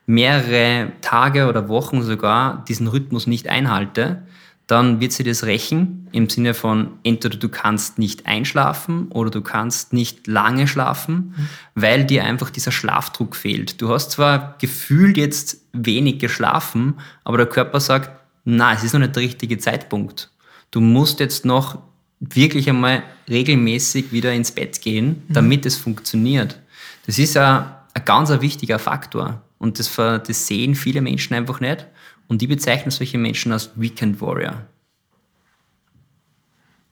mehrere 0.06 0.94
Tage 1.02 1.48
oder 1.48 1.68
Wochen 1.70 2.02
sogar 2.02 2.64
diesen 2.68 2.88
Rhythmus 2.88 3.28
nicht 3.28 3.48
einhalte, 3.48 4.24
dann 4.68 5.00
wird 5.00 5.14
sie 5.14 5.24
das 5.24 5.46
rächen 5.46 6.10
im 6.12 6.30
Sinne 6.30 6.54
von 6.54 6.92
entweder 7.04 7.38
du 7.38 7.48
kannst 7.48 7.98
nicht 8.00 8.26
einschlafen 8.26 9.08
oder 9.10 9.32
du 9.32 9.42
kannst 9.42 9.94
nicht 9.94 10.28
lange 10.28 10.68
schlafen, 10.68 11.34
mhm. 11.36 11.48
weil 11.76 12.04
dir 12.04 12.26
einfach 12.26 12.50
dieser 12.50 12.72
Schlafdruck 12.72 13.38
fehlt. 13.38 13.82
Du 13.82 13.90
hast 13.90 14.12
zwar 14.12 14.58
gefühlt 14.60 15.18
jetzt 15.18 15.62
wenig 15.72 16.20
geschlafen, 16.20 16.96
aber 17.24 17.38
der 17.38 17.48
Körper 17.48 17.80
sagt, 17.80 18.12
na, 18.44 18.74
es 18.74 18.84
ist 18.84 18.94
noch 18.94 19.00
nicht 19.00 19.16
der 19.16 19.24
richtige 19.24 19.58
Zeitpunkt. 19.58 20.32
Du 20.72 20.82
musst 20.82 21.22
jetzt 21.22 21.46
noch 21.46 21.80
wirklich 22.20 22.70
einmal 22.70 23.04
regelmäßig 23.30 24.12
wieder 24.12 24.34
ins 24.34 24.52
Bett 24.52 24.82
gehen, 24.82 25.24
mhm. 25.28 25.34
damit 25.34 25.62
mhm. 25.62 25.68
es 25.68 25.78
funktioniert. 25.78 26.60
Das 27.06 27.18
ist 27.20 27.38
ein, 27.38 27.66
ein 27.94 28.06
ganz 28.06 28.32
ein 28.32 28.42
wichtiger 28.42 28.80
Faktor. 28.80 29.42
Und 29.60 29.80
das, 29.80 29.96
das 29.96 30.48
sehen 30.48 30.76
viele 30.76 31.02
Menschen 31.02 31.34
einfach 31.34 31.60
nicht. 31.60 31.88
Und 32.28 32.42
die 32.42 32.48
bezeichnen 32.48 32.92
solche 32.92 33.18
Menschen 33.18 33.52
als 33.52 33.72
Weekend 33.76 34.20
Warrior. 34.22 34.64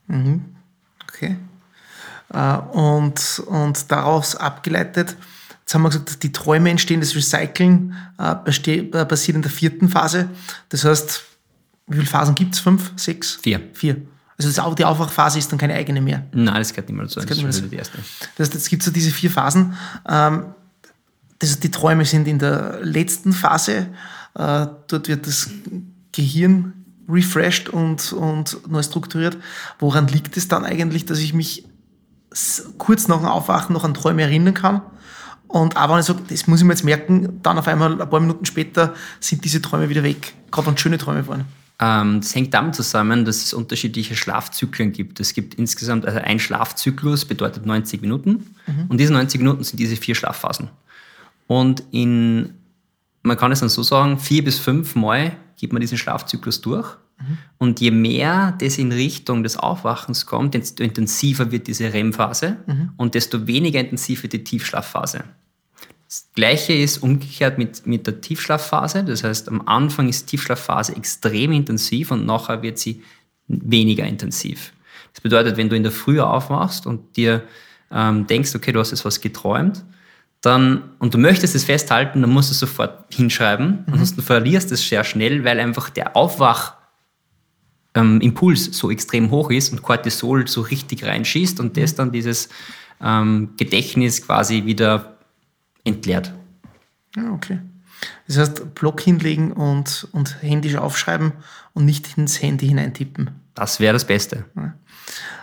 Mhm. 0.06 0.44
Okay. 1.08 1.36
Äh, 2.32 2.56
und, 2.72 3.42
und 3.46 3.90
daraus 3.90 4.36
abgeleitet, 4.36 5.16
jetzt 5.60 5.74
haben 5.74 5.82
wir 5.82 5.90
gesagt, 5.90 6.22
die 6.22 6.32
Träume 6.32 6.70
entstehen, 6.70 7.00
das 7.00 7.14
Recyceln 7.14 7.94
äh, 8.18 8.32
äh, 8.32 9.04
passiert 9.04 9.36
in 9.36 9.42
der 9.42 9.50
vierten 9.50 9.88
Phase. 9.88 10.28
Das 10.68 10.84
heißt, 10.84 11.24
wie 11.88 11.96
viele 11.96 12.06
Phasen 12.06 12.34
gibt 12.34 12.54
es? 12.54 12.60
Fünf? 12.60 12.92
Sechs? 12.96 13.38
Vier. 13.42 13.60
Vier. 13.72 14.02
Also 14.38 14.74
die 14.74 14.84
Aufwachphase 14.84 15.38
ist 15.38 15.50
dann 15.50 15.58
keine 15.58 15.74
eigene 15.74 16.00
mehr. 16.02 16.26
Nein, 16.32 16.56
das 16.56 16.72
gehört 16.72 16.88
nicht 16.88 16.96
mehr 16.96 17.06
dazu. 17.06 17.20
Das, 17.20 17.26
das 17.26 17.38
ist 17.38 17.58
schon 17.60 17.70
die 17.70 17.76
erste. 17.76 17.98
Das 18.36 18.48
heißt, 18.48 18.54
es 18.54 18.68
gibt 18.68 18.82
so 18.82 18.90
diese 18.90 19.10
vier 19.10 19.30
Phasen. 19.30 19.74
Ähm, 20.06 20.46
das, 21.38 21.58
die 21.58 21.70
Träume 21.70 22.04
sind 22.04 22.28
in 22.28 22.38
der 22.38 22.80
letzten 22.82 23.32
Phase. 23.32 23.88
Äh, 24.36 24.66
dort 24.88 25.08
wird 25.08 25.26
das 25.26 25.50
Gehirn 26.12 26.84
refreshed 27.08 27.68
und, 27.68 28.12
und 28.12 28.70
neu 28.70 28.82
strukturiert. 28.82 29.36
Woran 29.78 30.08
liegt 30.08 30.36
es 30.36 30.48
dann 30.48 30.64
eigentlich, 30.64 31.06
dass 31.06 31.18
ich 31.18 31.32
mich 31.32 31.64
kurz 32.78 33.08
nach 33.08 33.18
dem 33.18 33.26
Aufwachen 33.26 33.72
noch 33.72 33.84
an 33.84 33.94
Träume 33.94 34.22
erinnern 34.22 34.54
kann? 34.54 34.82
Und 35.48 35.76
aber 35.76 35.94
wenn 35.94 36.00
ich 36.00 36.06
sage, 36.06 36.20
das 36.28 36.46
muss 36.48 36.60
ich 36.60 36.66
mir 36.66 36.72
jetzt 36.72 36.84
merken, 36.84 37.40
dann 37.42 37.58
auf 37.58 37.68
einmal 37.68 38.00
ein 38.00 38.10
paar 38.10 38.20
Minuten 38.20 38.44
später 38.44 38.94
sind 39.20 39.44
diese 39.44 39.62
Träume 39.62 39.88
wieder 39.88 40.02
weg. 40.02 40.34
Gerade 40.50 40.66
wenn 40.66 40.76
schöne 40.76 40.98
Träume 40.98 41.26
waren. 41.28 41.44
Ähm, 41.78 42.20
das 42.20 42.34
hängt 42.34 42.52
damit 42.54 42.74
zusammen, 42.74 43.24
dass 43.24 43.44
es 43.44 43.54
unterschiedliche 43.54 44.16
Schlafzyklen 44.16 44.92
gibt. 44.92 45.20
Es 45.20 45.34
gibt 45.34 45.54
insgesamt, 45.54 46.06
also 46.06 46.18
ein 46.18 46.38
Schlafzyklus 46.40 47.24
bedeutet 47.24 47.66
90 47.66 48.00
Minuten. 48.00 48.54
Mhm. 48.66 48.86
Und 48.88 48.98
diese 48.98 49.12
90 49.12 49.40
Minuten 49.40 49.62
sind 49.62 49.78
diese 49.78 49.96
vier 49.96 50.14
Schlafphasen. 50.14 50.68
Und 51.46 51.84
in, 51.90 52.54
man 53.26 53.36
kann 53.36 53.52
es 53.52 53.60
dann 53.60 53.68
so 53.68 53.82
sagen, 53.82 54.18
vier 54.18 54.44
bis 54.44 54.58
fünf 54.58 54.94
Mal 54.94 55.36
geht 55.56 55.72
man 55.72 55.80
diesen 55.80 55.98
Schlafzyklus 55.98 56.60
durch. 56.60 56.96
Mhm. 57.18 57.38
Und 57.58 57.80
je 57.80 57.90
mehr 57.90 58.56
das 58.60 58.78
in 58.78 58.92
Richtung 58.92 59.42
des 59.42 59.56
Aufwachens 59.56 60.26
kommt, 60.26 60.54
desto 60.54 60.82
intensiver 60.82 61.50
wird 61.50 61.66
diese 61.66 61.92
REM-Phase 61.92 62.58
mhm. 62.66 62.90
und 62.96 63.14
desto 63.14 63.46
weniger 63.46 63.80
intensiv 63.80 64.22
wird 64.22 64.32
die 64.34 64.44
Tiefschlafphase. 64.44 65.24
Das 66.06 66.28
Gleiche 66.34 66.72
ist 66.72 66.98
umgekehrt 66.98 67.58
mit, 67.58 67.86
mit 67.86 68.06
der 68.06 68.20
Tiefschlafphase. 68.20 69.02
Das 69.02 69.24
heißt, 69.24 69.48
am 69.48 69.66
Anfang 69.66 70.08
ist 70.08 70.26
die 70.26 70.36
Tiefschlafphase 70.36 70.94
extrem 70.94 71.52
intensiv 71.52 72.12
und 72.12 72.26
nachher 72.26 72.62
wird 72.62 72.78
sie 72.78 73.02
weniger 73.48 74.06
intensiv. 74.06 74.72
Das 75.12 75.20
bedeutet, 75.20 75.56
wenn 75.56 75.68
du 75.68 75.76
in 75.76 75.82
der 75.82 75.92
Früh 75.92 76.20
aufwachst 76.20 76.86
und 76.86 77.16
dir 77.16 77.42
ähm, 77.90 78.26
denkst, 78.26 78.54
okay, 78.54 78.70
du 78.70 78.78
hast 78.78 78.90
jetzt 78.90 79.04
was 79.04 79.20
geträumt, 79.20 79.84
dann, 80.40 80.90
und 80.98 81.14
du 81.14 81.18
möchtest 81.18 81.54
es 81.54 81.64
festhalten, 81.64 82.20
dann 82.20 82.30
musst 82.30 82.50
du 82.50 82.52
es 82.52 82.60
sofort 82.60 83.04
hinschreiben. 83.12 83.84
Mhm. 83.86 83.92
Ansonsten 83.92 84.22
verlierst 84.22 84.70
du 84.70 84.74
es 84.74 84.88
sehr 84.88 85.04
schnell, 85.04 85.44
weil 85.44 85.58
einfach 85.60 85.90
der 85.90 86.16
Aufwachimpuls 86.16 86.76
ähm, 87.94 88.72
so 88.72 88.90
extrem 88.90 89.30
hoch 89.30 89.50
ist 89.50 89.72
und 89.72 89.82
Cortisol 89.82 90.46
so 90.46 90.60
richtig 90.60 91.04
reinschießt 91.04 91.60
und 91.60 91.76
das 91.76 91.94
dann 91.94 92.12
dieses 92.12 92.48
ähm, 93.02 93.50
Gedächtnis 93.56 94.22
quasi 94.22 94.64
wieder 94.66 95.16
entleert. 95.84 96.32
Ja, 97.16 97.32
okay. 97.32 97.60
Das 98.26 98.38
heißt, 98.38 98.74
Block 98.74 99.00
hinlegen 99.00 99.52
und, 99.52 100.08
und 100.12 100.42
händisch 100.42 100.76
aufschreiben 100.76 101.32
und 101.72 101.86
nicht 101.86 102.18
ins 102.18 102.42
Handy 102.42 102.68
hineintippen. 102.68 103.30
Das 103.56 103.80
wäre 103.80 103.94
das 103.94 104.04
Beste. 104.04 104.44
Ja. 104.54 104.74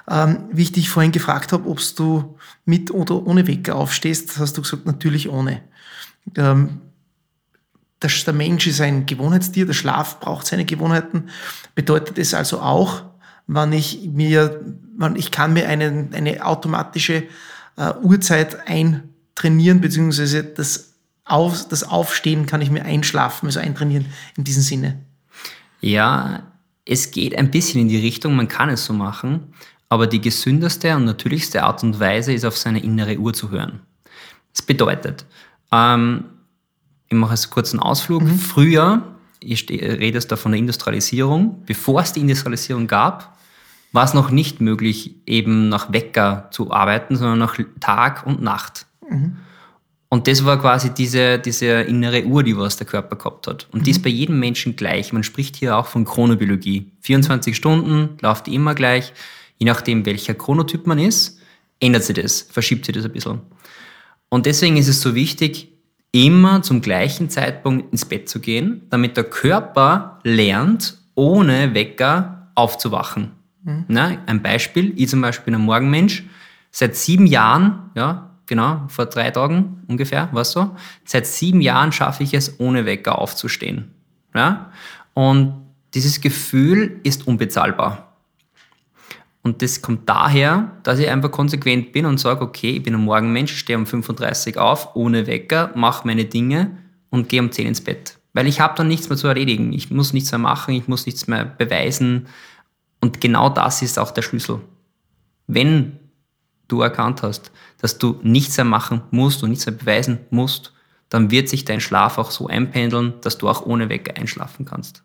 Ähm, 0.08 0.46
wie 0.52 0.64
ich 0.64 0.72
dich 0.72 0.90
vorhin 0.90 1.12
gefragt 1.12 1.52
habe, 1.52 1.68
ob 1.68 1.80
du 1.96 2.38
mit 2.66 2.92
oder 2.92 3.26
ohne 3.26 3.48
Wecker 3.48 3.76
aufstehst, 3.76 4.38
hast 4.38 4.58
du 4.58 4.62
gesagt, 4.62 4.86
natürlich 4.86 5.30
ohne. 5.30 5.62
Ähm, 6.38 6.82
das, 8.00 8.24
der 8.24 8.34
Mensch 8.34 8.68
ist 8.68 8.82
ein 8.82 9.06
Gewohnheitstier, 9.06 9.66
der 9.66 9.74
Schlaf 9.74 10.20
braucht 10.20 10.46
seine 10.46 10.66
Gewohnheiten. 10.66 11.30
Bedeutet 11.74 12.18
es 12.18 12.34
also 12.34 12.62
auch, 12.62 13.04
wenn 13.48 13.74
ich 13.74 14.08
mir, 14.12 14.62
wenn 14.98 15.16
ich 15.16 15.32
kann 15.32 15.54
mir 15.54 15.68
eine, 15.68 16.10
eine 16.14 16.46
automatische 16.46 17.24
äh, 17.78 17.94
Uhrzeit 18.02 18.68
eintrainieren, 18.68 19.82
beziehungsweise 19.82 20.44
das, 20.44 20.94
Auf, 21.26 21.68
das 21.68 21.84
Aufstehen 21.84 22.46
kann 22.46 22.62
ich 22.62 22.70
mir 22.70 22.84
einschlafen, 22.84 23.48
also 23.48 23.60
eintrainieren 23.60 24.06
in 24.38 24.44
diesem 24.44 24.62
Sinne. 24.64 25.00
Ja, 25.80 26.53
es 26.86 27.12
geht 27.12 27.38
ein 27.38 27.52
bisschen 27.52 27.82
in 27.82 27.88
die 27.88 28.00
Richtung, 28.00 28.36
man 28.36 28.48
kann 28.48 28.70
es 28.70 28.86
so 28.86 28.94
machen. 28.94 29.54
Aber 29.90 30.08
die 30.08 30.22
gesündeste 30.22 30.96
und 30.96 31.06
natürlichste 31.06 31.64
Art 31.64 31.84
und 31.84 32.00
Weise 32.00 32.34
ist, 32.34 32.46
auf 32.46 32.58
seine 32.58 32.84
innere 32.84 33.18
Uhr 33.18 33.34
zu 33.34 33.52
hören. 33.52 33.82
Das 34.52 34.64
bedeutet, 34.64 35.26
ähm, 35.72 36.26
ich 37.08 37.16
mache 37.16 37.34
jetzt 37.34 37.52
kurz 37.52 37.74
einen 37.74 37.80
Ausflug. 37.80 38.24
Mhm. 38.24 38.40
Früher, 38.40 39.16
ich 39.40 39.70
rede 39.70 40.06
jetzt 40.06 40.32
da 40.32 40.36
von 40.36 40.52
der 40.52 40.60
Industrialisierung, 40.60 41.64
bevor 41.66 42.02
es 42.02 42.14
die 42.14 42.22
Industrialisierung 42.22 42.88
gab, 42.88 43.38
war 43.92 44.04
es 44.04 44.16
noch 44.16 44.32
nicht 44.32 44.62
möglich, 44.62 45.16
eben 45.28 45.70
nach 45.70 45.94
Wecker 45.94 46.48
zu 46.52 46.72
arbeiten, 46.72 47.16
sondern 47.16 47.40
nach 47.40 47.58
Tag 47.80 48.26
und 48.26 48.42
Nacht. 48.42 48.88
Mhm. 49.08 49.38
Und 50.14 50.28
das 50.28 50.46
war 50.46 50.60
quasi 50.62 50.94
diese, 50.94 51.40
diese 51.40 51.66
innere 51.66 52.24
Uhr, 52.26 52.44
die 52.44 52.56
was 52.56 52.78
der 52.78 52.86
Körper 52.86 53.16
gehabt 53.16 53.48
hat. 53.48 53.68
Und 53.72 53.80
mhm. 53.80 53.84
die 53.86 53.92
ist 53.92 54.04
bei 54.04 54.10
jedem 54.10 54.40
Menschen 54.40 54.76
gleich. 54.76 55.12
Man 55.12 55.24
spricht 55.24 55.56
hier 55.56 55.76
auch 55.76 55.88
von 55.88 56.06
Chronobiologie. 56.06 56.92
24 57.02 57.56
Stunden 57.56 58.18
läuft 58.22 58.48
immer 58.48 58.76
gleich 58.76 59.14
je 59.64 59.66
nachdem, 59.66 60.06
welcher 60.06 60.34
Chronotyp 60.34 60.88
man 60.88 61.00
ist, 61.00 61.40
ändert 61.80 62.04
sich 62.04 62.16
das, 62.16 62.42
verschiebt 62.42 62.86
sich 62.86 62.96
das 62.96 63.06
ein 63.06 63.14
bisschen. 63.14 63.42
Und 64.28 64.46
deswegen 64.46 64.76
ist 64.76 64.90
es 64.90 65.02
so 65.02 65.16
wichtig, 65.16 65.70
immer 66.12 66.62
zum 66.62 66.82
gleichen 66.82 67.30
Zeitpunkt 67.30 67.92
ins 67.92 68.04
Bett 68.04 68.28
zu 68.28 68.42
gehen, 68.42 68.84
damit 68.90 69.16
der 69.16 69.24
Körper 69.24 70.20
lernt, 70.24 70.98
ohne 71.16 71.74
Wecker 71.74 72.52
aufzuwachen. 72.56 73.32
Mhm. 73.64 73.86
Na, 73.88 74.18
ein 74.26 74.42
Beispiel, 74.42 74.94
ich 74.98 75.08
zum 75.08 75.22
Beispiel 75.22 75.46
bin 75.46 75.56
ein 75.56 75.62
Morgenmensch, 75.62 76.24
seit 76.72 76.98
sieben 76.98 77.26
Jahren, 77.26 77.92
ja, 77.96 78.33
genau, 78.46 78.84
vor 78.88 79.06
drei 79.06 79.32
Tagen 79.32 79.84
ungefähr, 79.88 80.30
was 80.32 80.52
so, 80.52 80.76
seit 81.06 81.26
sieben 81.28 81.62
Jahren 81.62 81.92
schaffe 81.92 82.24
ich 82.24 82.34
es, 82.34 82.60
ohne 82.60 82.86
Wecker 82.86 83.20
aufzustehen. 83.20 83.92
Ja? 84.36 84.72
Und 85.14 85.62
dieses 85.94 86.22
Gefühl 86.22 87.00
ist 87.04 87.28
unbezahlbar. 87.28 88.14
Und 89.44 89.62
das 89.62 89.82
kommt 89.82 90.08
daher, 90.08 90.72
dass 90.84 91.00
ich 91.00 91.10
einfach 91.10 91.30
konsequent 91.30 91.92
bin 91.92 92.06
und 92.06 92.18
sage, 92.18 92.42
okay, 92.42 92.78
ich 92.78 92.84
bin 92.84 92.96
ein 92.96 93.02
Morgenmensch, 93.02 93.56
stehe 93.56 93.78
um 93.78 93.86
35 93.86 94.58
auf, 94.58 94.96
ohne 94.96 95.28
Wecker, 95.28 95.72
mache 95.76 96.08
meine 96.08 96.26
Dinge 96.26 96.78
und 97.10 97.28
gehe 97.28 97.42
um 97.42 97.52
10 97.52 97.68
ins 97.68 97.82
Bett. 97.82 98.18
Weil 98.32 98.48
ich 98.48 98.62
habe 98.62 98.76
dann 98.78 98.88
nichts 98.88 99.10
mehr 99.10 99.18
zu 99.18 99.28
erledigen. 99.28 99.74
Ich 99.74 99.92
muss 99.92 100.14
nichts 100.14 100.32
mehr 100.32 100.40
machen, 100.40 100.74
ich 100.74 100.88
muss 100.88 101.06
nichts 101.06 101.28
mehr 101.28 101.44
beweisen. 101.44 102.28
Und 103.02 103.20
genau 103.20 103.50
das 103.50 103.82
ist 103.82 104.00
auch 104.00 104.12
der 104.12 104.22
Schlüssel. 104.22 104.62
Wenn 105.46 106.00
du 106.70 106.82
erkannt 106.82 107.22
hast, 107.22 107.52
dass 107.84 107.98
du 107.98 108.18
nichts 108.24 108.56
mehr 108.56 108.64
machen 108.64 109.02
musst 109.12 109.44
und 109.44 109.50
nichts 109.50 109.66
mehr 109.66 109.76
beweisen 109.76 110.20
musst, 110.30 110.72
dann 111.10 111.32
wird 111.32 111.50
sich 111.50 111.66
dein 111.66 111.82
Schlaf 111.82 112.18
auch 112.18 112.32
so 112.32 112.48
einpendeln, 112.48 113.16
dass 113.20 113.38
du 113.38 113.50
auch 113.50 113.66
ohne 113.66 113.90
Wecker 113.90 114.16
einschlafen 114.16 114.66
kannst, 114.66 115.04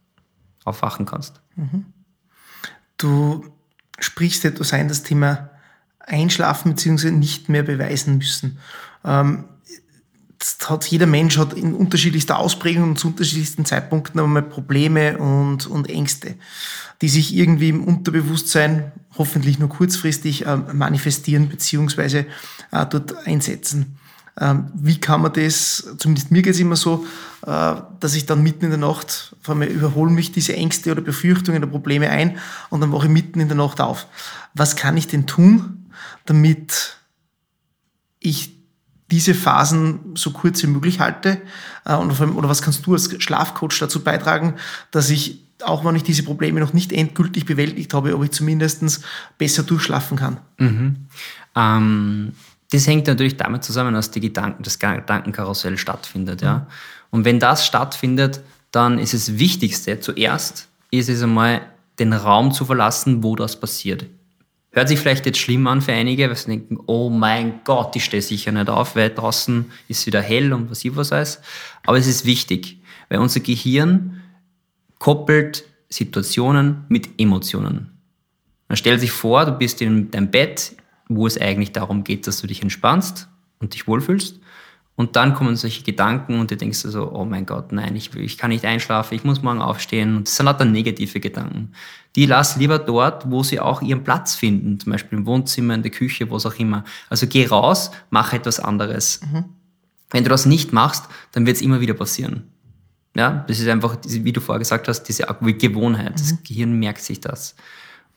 aufwachen 0.62 1.04
kannst. 1.04 1.40
Mhm. 1.56 1.87
Du 2.97 3.44
sprichst 3.99 4.44
etwas 4.44 4.73
ein, 4.73 4.87
das 4.87 5.02
Thema 5.02 5.50
Einschlafen 5.99 6.76
bzw. 6.76 7.11
nicht 7.11 7.49
mehr 7.49 7.64
beweisen 7.64 8.18
müssen. 8.18 8.58
Ähm, 9.04 9.47
hat, 10.68 10.87
jeder 10.87 11.07
Mensch 11.07 11.38
hat 11.38 11.52
in 11.52 11.75
unterschiedlichster 11.75 12.38
Ausprägung 12.38 12.90
und 12.90 12.99
zu 12.99 13.09
unterschiedlichsten 13.09 13.64
Zeitpunkten 13.64 14.21
einmal 14.21 14.42
Probleme 14.42 15.18
und, 15.18 15.66
und 15.66 15.88
Ängste, 15.88 16.35
die 17.02 17.09
sich 17.09 17.35
irgendwie 17.35 17.71
im 17.71 17.85
Unterbewusstsein 17.85 18.92
hoffentlich 19.16 19.59
nur 19.59 19.68
kurzfristig 19.68 20.47
äh, 20.47 20.57
manifestieren 20.57 21.49
bzw. 21.49 22.25
Äh, 22.71 22.87
dort 22.87 23.26
einsetzen. 23.26 23.99
Ähm, 24.40 24.71
wie 24.75 25.00
kann 25.00 25.23
man 25.23 25.33
das, 25.33 25.95
zumindest 25.99 26.30
mir 26.30 26.42
geht 26.42 26.54
es 26.54 26.61
immer 26.61 26.76
so, 26.76 27.04
äh, 27.45 27.75
dass 27.99 28.14
ich 28.14 28.26
dann 28.26 28.42
mitten 28.42 28.66
in 28.66 28.71
der 28.71 28.78
Nacht, 28.78 29.35
vor 29.40 29.57
allem 29.57 29.68
überholen 29.68 30.14
mich 30.14 30.30
diese 30.30 30.54
Ängste 30.54 30.92
oder 30.92 31.00
Befürchtungen 31.00 31.62
oder 31.62 31.71
Probleme 31.71 32.11
ein 32.11 32.38
und 32.71 32.80
dann 32.80 32.92
wache 32.92 33.07
ich 33.07 33.12
mitten 33.12 33.40
in 33.40 33.49
der 33.49 33.57
Nacht 33.57 33.80
auf. 33.80 34.07
Was 34.54 34.76
kann 34.76 34.97
ich 34.97 35.09
denn 35.09 35.26
tun, 35.26 35.90
damit 36.26 36.99
ich 38.21 38.58
diese 39.11 39.35
Phasen 39.35 40.15
so 40.15 40.31
kurz 40.33 40.62
wie 40.62 40.67
möglich 40.69 41.00
halte? 41.00 41.41
Äh, 41.85 41.95
oder 41.95 42.49
was 42.49 42.62
kannst 42.62 42.87
du 42.87 42.93
als 42.93 43.11
Schlafcoach 43.23 43.79
dazu 43.79 44.03
beitragen, 44.03 44.55
dass 44.91 45.11
ich, 45.11 45.43
auch 45.62 45.85
wenn 45.85 45.97
ich 45.97 46.03
diese 46.03 46.23
Probleme 46.23 46.61
noch 46.61 46.73
nicht 46.73 46.93
endgültig 46.93 47.47
bewältigt 47.47 47.95
habe, 47.95 48.15
ob 48.15 48.25
ich 48.25 48.31
zumindest 48.31 49.03
besser 49.38 49.62
durchschlafen 49.62 50.17
kann? 50.17 50.38
Mhm. 50.59 51.07
Ähm, 51.57 52.33
das 52.71 52.87
hängt 52.87 53.07
natürlich 53.07 53.37
damit 53.37 53.65
zusammen, 53.65 53.95
dass 53.95 54.11
die 54.11 54.21
Gedanken, 54.21 54.62
das 54.62 54.79
Gedankenkarussell 54.79 55.79
stattfindet. 55.79 56.43
Ja? 56.43 56.67
Und 57.11 57.25
wenn 57.25 57.41
das 57.41 57.67
stattfindet, 57.67 58.41
dann 58.71 58.99
ist 58.99 59.15
es 59.15 59.38
Wichtigste 59.38 60.00
zuerst, 60.00 60.69
ist 60.91 61.09
es 61.09 61.23
einmal 61.23 61.62
den 61.99 62.12
Raum 62.12 62.53
zu 62.53 62.67
verlassen, 62.67 63.23
wo 63.23 63.35
das 63.37 63.59
passiert. 63.59 64.07
Hört 64.78 64.88
sich 64.88 65.00
vielleicht 65.00 65.26
jetzt 65.26 65.40
schlimm 65.40 65.66
an 65.66 65.82
für 65.82 65.90
einige, 65.90 66.28
weil 66.28 66.37
sie 66.37 66.50
denken, 66.50 66.78
oh 66.87 67.11
mein 67.11 67.62
Gott, 67.64 67.97
ich 67.97 68.04
stehe 68.04 68.23
sicher 68.23 68.52
nicht 68.52 68.70
auf, 68.70 68.94
weil 68.94 69.11
draußen 69.11 69.64
ist 69.88 70.06
wieder 70.06 70.23
hell 70.23 70.52
und 70.52 70.70
was 70.70 70.85
ich 70.85 70.94
was 70.94 71.11
weiß. 71.11 71.40
Aber 71.85 71.99
es 71.99 72.06
ist 72.06 72.25
wichtig, 72.25 72.80
weil 73.08 73.18
unser 73.18 73.40
Gehirn 73.40 74.23
koppelt 75.00 75.64
Situationen 75.88 76.85
mit 76.88 77.08
Emotionen. 77.18 77.99
Man 78.68 78.76
stellt 78.76 79.00
sich 79.00 79.11
vor, 79.11 79.47
du 79.47 79.50
bist 79.50 79.82
in 79.82 80.12
deinem 80.12 80.30
Bett, 80.30 80.76
wo 81.08 81.26
es 81.26 81.40
eigentlich 81.40 81.73
darum 81.73 82.04
geht, 82.04 82.28
dass 82.28 82.40
du 82.40 82.47
dich 82.47 82.62
entspannst 82.62 83.28
und 83.58 83.75
dich 83.75 83.88
wohlfühlst. 83.88 84.38
Und 84.99 85.14
dann 85.14 85.33
kommen 85.33 85.55
solche 85.55 85.85
Gedanken 85.85 86.40
und 86.40 86.50
du 86.50 86.57
denkst 86.57 86.83
dir 86.83 86.88
so, 86.88 87.12
oh 87.12 87.25
mein 87.25 87.47
Gott, 87.47 87.71
nein, 87.71 87.95
ich, 87.95 88.12
ich 88.17 88.37
kann 88.37 88.50
nicht 88.50 88.64
einschlafen, 88.64 89.14
ich 89.14 89.23
muss 89.23 89.45
morgen 89.45 89.62
aufstehen. 89.62 90.17
Und 90.17 90.26
das 90.26 90.35
sind 90.35 90.47
lauter 90.47 90.64
negative 90.64 91.21
Gedanken. 91.21 91.71
Die 92.17 92.26
lass 92.26 92.57
lieber 92.57 92.81
dort, 92.81 93.31
wo 93.31 93.45
sie 93.45 93.61
auch 93.61 93.81
ihren 93.81 94.02
Platz 94.02 94.35
finden, 94.35 94.81
zum 94.81 94.90
Beispiel 94.90 95.21
im 95.21 95.25
Wohnzimmer, 95.25 95.75
in 95.75 95.83
der 95.83 95.93
Küche, 95.93 96.28
was 96.33 96.47
auch 96.47 96.57
immer. 96.57 96.83
Also 97.09 97.28
geh 97.28 97.47
raus, 97.47 97.93
mach 98.11 98.33
etwas 98.33 98.59
anderes. 98.59 99.21
Mhm. 99.23 99.45
Wenn 100.11 100.25
du 100.25 100.31
das 100.31 100.47
nicht 100.47 100.73
machst, 100.73 101.05
dann 101.31 101.47
wird 101.47 101.59
es 101.59 101.62
immer 101.62 101.81
wieder 101.81 101.95
passieren. 101.95 102.49
Ja, 103.14 103.45
das 103.47 103.61
ist 103.61 103.69
einfach, 103.69 103.99
wie 104.05 104.33
du 104.33 104.40
vorher 104.40 104.59
gesagt 104.59 104.88
hast, 104.88 105.05
diese 105.05 105.26
Gewohnheit. 105.40 106.11
Mhm. 106.11 106.19
Das 106.19 106.43
Gehirn 106.43 106.76
merkt 106.76 107.02
sich 107.02 107.21
das. 107.21 107.55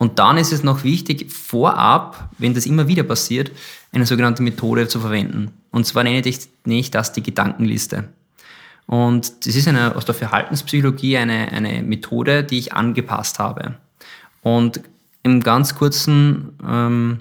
Und 0.01 0.17
dann 0.17 0.39
ist 0.39 0.51
es 0.51 0.63
noch 0.63 0.83
wichtig, 0.83 1.31
vorab, 1.31 2.31
wenn 2.39 2.55
das 2.55 2.65
immer 2.65 2.87
wieder 2.87 3.03
passiert, 3.03 3.51
eine 3.91 4.07
sogenannte 4.07 4.41
Methode 4.41 4.87
zu 4.87 4.99
verwenden. 4.99 5.51
Und 5.69 5.85
zwar 5.85 6.03
nenne 6.03 6.27
ich, 6.27 6.39
nenne 6.65 6.79
ich 6.79 6.89
das 6.89 7.13
die 7.13 7.21
Gedankenliste. 7.21 8.05
Und 8.87 9.45
das 9.45 9.55
ist 9.55 9.67
eine, 9.67 9.95
aus 9.95 10.05
der 10.05 10.15
Verhaltenspsychologie 10.15 11.17
eine, 11.17 11.51
eine 11.51 11.83
Methode, 11.83 12.43
die 12.43 12.57
ich 12.57 12.73
angepasst 12.73 13.37
habe. 13.37 13.75
Und 14.41 14.81
im 15.21 15.43
ganz 15.43 15.75
kurzen, 15.75 16.57
ähm, 16.67 17.19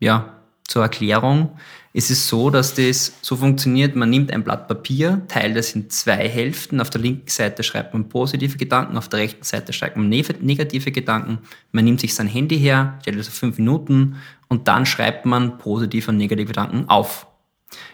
ja, 0.00 0.32
zur 0.64 0.82
Erklärung, 0.82 1.50
ist 1.94 2.10
es 2.10 2.26
so, 2.26 2.48
dass 2.48 2.74
das 2.74 3.12
so 3.20 3.36
funktioniert, 3.36 3.94
man 3.96 4.08
nimmt 4.08 4.32
ein 4.32 4.42
Blatt 4.44 4.66
Papier, 4.66 5.22
teilt 5.28 5.56
es 5.56 5.74
in 5.74 5.90
zwei 5.90 6.26
Hälften. 6.28 6.80
Auf 6.80 6.88
der 6.88 7.02
linken 7.02 7.28
Seite 7.28 7.62
schreibt 7.62 7.92
man 7.92 8.08
positive 8.08 8.56
Gedanken, 8.56 8.96
auf 8.96 9.10
der 9.10 9.20
rechten 9.20 9.44
Seite 9.44 9.74
schreibt 9.74 9.96
man 9.98 10.08
negative 10.08 10.90
Gedanken. 10.90 11.38
Man 11.70 11.84
nimmt 11.84 12.00
sich 12.00 12.14
sein 12.14 12.28
Handy 12.28 12.58
her, 12.58 12.98
stellt 13.02 13.18
es 13.18 13.28
auf 13.28 13.34
fünf 13.34 13.58
Minuten 13.58 14.16
und 14.48 14.68
dann 14.68 14.86
schreibt 14.86 15.26
man 15.26 15.58
positive 15.58 16.10
und 16.10 16.16
negative 16.16 16.48
Gedanken 16.48 16.88
auf. 16.88 17.26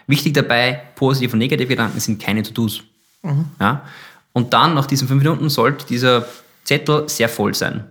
Wichtig 0.07 0.33
dabei, 0.33 0.81
positive 0.95 1.33
und 1.33 1.39
negative 1.39 1.67
Gedanken 1.67 1.99
sind 1.99 2.21
keine 2.21 2.43
To-Dos. 2.43 2.83
Mhm. 3.21 3.45
Ja? 3.59 3.83
Und 4.31 4.53
dann, 4.53 4.75
nach 4.75 4.85
diesen 4.85 5.09
fünf 5.09 5.23
Minuten, 5.23 5.49
sollte 5.49 5.85
dieser 5.85 6.25
Zettel 6.63 7.09
sehr 7.09 7.27
voll 7.27 7.53
sein. 7.53 7.83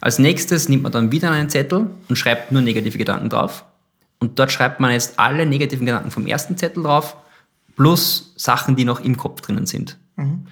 Als 0.00 0.18
nächstes 0.18 0.68
nimmt 0.68 0.82
man 0.82 0.92
dann 0.92 1.12
wieder 1.12 1.30
einen 1.30 1.50
Zettel 1.50 1.90
und 2.08 2.16
schreibt 2.16 2.50
nur 2.50 2.62
negative 2.62 2.98
Gedanken 2.98 3.28
drauf. 3.28 3.64
Und 4.18 4.38
dort 4.38 4.50
schreibt 4.52 4.80
man 4.80 4.92
jetzt 4.92 5.18
alle 5.18 5.46
negativen 5.46 5.86
Gedanken 5.86 6.10
vom 6.10 6.26
ersten 6.26 6.56
Zettel 6.56 6.82
drauf, 6.82 7.16
plus 7.76 8.32
Sachen, 8.36 8.76
die 8.76 8.84
noch 8.84 9.00
im 9.00 9.16
Kopf 9.16 9.40
drinnen 9.42 9.66
sind. 9.66 9.98
Mhm. 10.16 10.46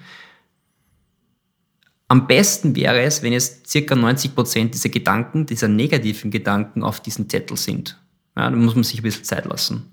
Am 2.07 2.27
besten 2.27 2.75
wäre 2.75 3.01
es, 3.01 3.23
wenn 3.23 3.33
jetzt 3.33 3.67
circa 3.67 3.95
90 3.95 4.35
Prozent 4.35 4.73
dieser 4.75 4.89
Gedanken, 4.89 5.47
dieser 5.47 5.67
negativen 5.67 6.29
Gedanken 6.29 6.83
auf 6.83 6.99
diesem 6.99 7.27
Zettel 7.27 7.57
sind. 7.57 7.99
Ja, 8.37 8.49
da 8.49 8.55
muss 8.55 8.75
man 8.75 8.83
sich 8.83 8.99
ein 8.99 9.03
bisschen 9.03 9.23
Zeit 9.23 9.45
lassen. 9.45 9.91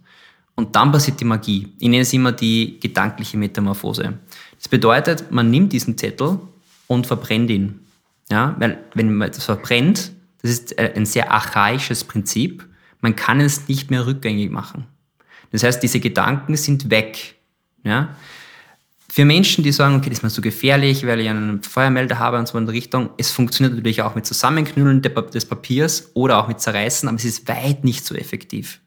Und 0.54 0.76
dann 0.76 0.92
passiert 0.92 1.20
die 1.20 1.24
Magie. 1.24 1.72
Ich 1.78 1.88
nenne 1.88 2.02
es 2.02 2.12
immer 2.12 2.32
die 2.32 2.78
gedankliche 2.78 3.38
Metamorphose. 3.38 4.18
Das 4.58 4.68
bedeutet, 4.68 5.30
man 5.30 5.50
nimmt 5.50 5.72
diesen 5.72 5.96
Zettel 5.96 6.38
und 6.86 7.06
verbrennt 7.06 7.50
ihn. 7.50 7.80
Ja, 8.30 8.54
weil 8.58 8.78
wenn 8.94 9.14
man 9.14 9.30
das 9.30 9.44
verbrennt, 9.44 10.12
das 10.42 10.50
ist 10.50 10.78
ein 10.78 11.06
sehr 11.06 11.30
archaisches 11.32 12.04
Prinzip. 12.04 12.68
Man 13.02 13.14
kann 13.14 13.40
es 13.40 13.68
nicht 13.68 13.90
mehr 13.90 14.06
rückgängig 14.06 14.50
machen. 14.50 14.86
Das 15.50 15.62
heißt, 15.62 15.82
diese 15.82 16.00
Gedanken 16.00 16.56
sind 16.56 16.88
weg. 16.88 17.34
Ja? 17.84 18.16
Für 19.10 19.26
Menschen, 19.26 19.62
die 19.62 19.72
sagen, 19.72 19.96
okay, 19.96 20.08
das 20.08 20.20
ist 20.20 20.22
mir 20.22 20.30
so 20.30 20.40
gefährlich, 20.40 21.06
weil 21.06 21.20
ich 21.20 21.28
einen 21.28 21.62
Feuermelder 21.62 22.18
habe 22.18 22.38
und 22.38 22.48
so 22.48 22.56
in 22.56 22.64
der 22.64 22.74
Richtung, 22.74 23.10
es 23.18 23.30
funktioniert 23.30 23.74
natürlich 23.74 24.00
auch 24.00 24.14
mit 24.14 24.24
Zusammenknüllen 24.24 25.02
des 25.02 25.44
Papiers 25.44 26.10
oder 26.14 26.38
auch 26.38 26.48
mit 26.48 26.60
Zerreißen, 26.60 27.06
aber 27.06 27.18
es 27.18 27.26
ist 27.26 27.46
weit 27.46 27.84
nicht 27.84 28.06
so 28.06 28.14
effektiv. 28.14 28.80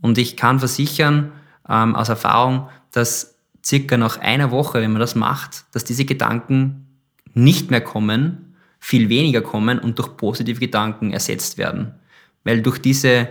Und 0.00 0.18
ich 0.18 0.36
kann 0.36 0.60
versichern, 0.60 1.32
ähm, 1.68 1.96
aus 1.96 2.08
Erfahrung, 2.08 2.68
dass 2.92 3.36
circa 3.64 3.96
nach 3.96 4.18
einer 4.18 4.50
Woche, 4.50 4.80
wenn 4.80 4.92
man 4.92 5.00
das 5.00 5.14
macht, 5.14 5.64
dass 5.72 5.84
diese 5.84 6.04
Gedanken 6.04 6.86
nicht 7.34 7.70
mehr 7.70 7.80
kommen, 7.80 8.54
viel 8.78 9.08
weniger 9.08 9.42
kommen 9.42 9.78
und 9.78 9.98
durch 9.98 10.16
positive 10.16 10.60
Gedanken 10.60 11.12
ersetzt 11.12 11.58
werden. 11.58 11.94
Weil 12.44 12.62
durch 12.62 12.78
diese 12.78 13.28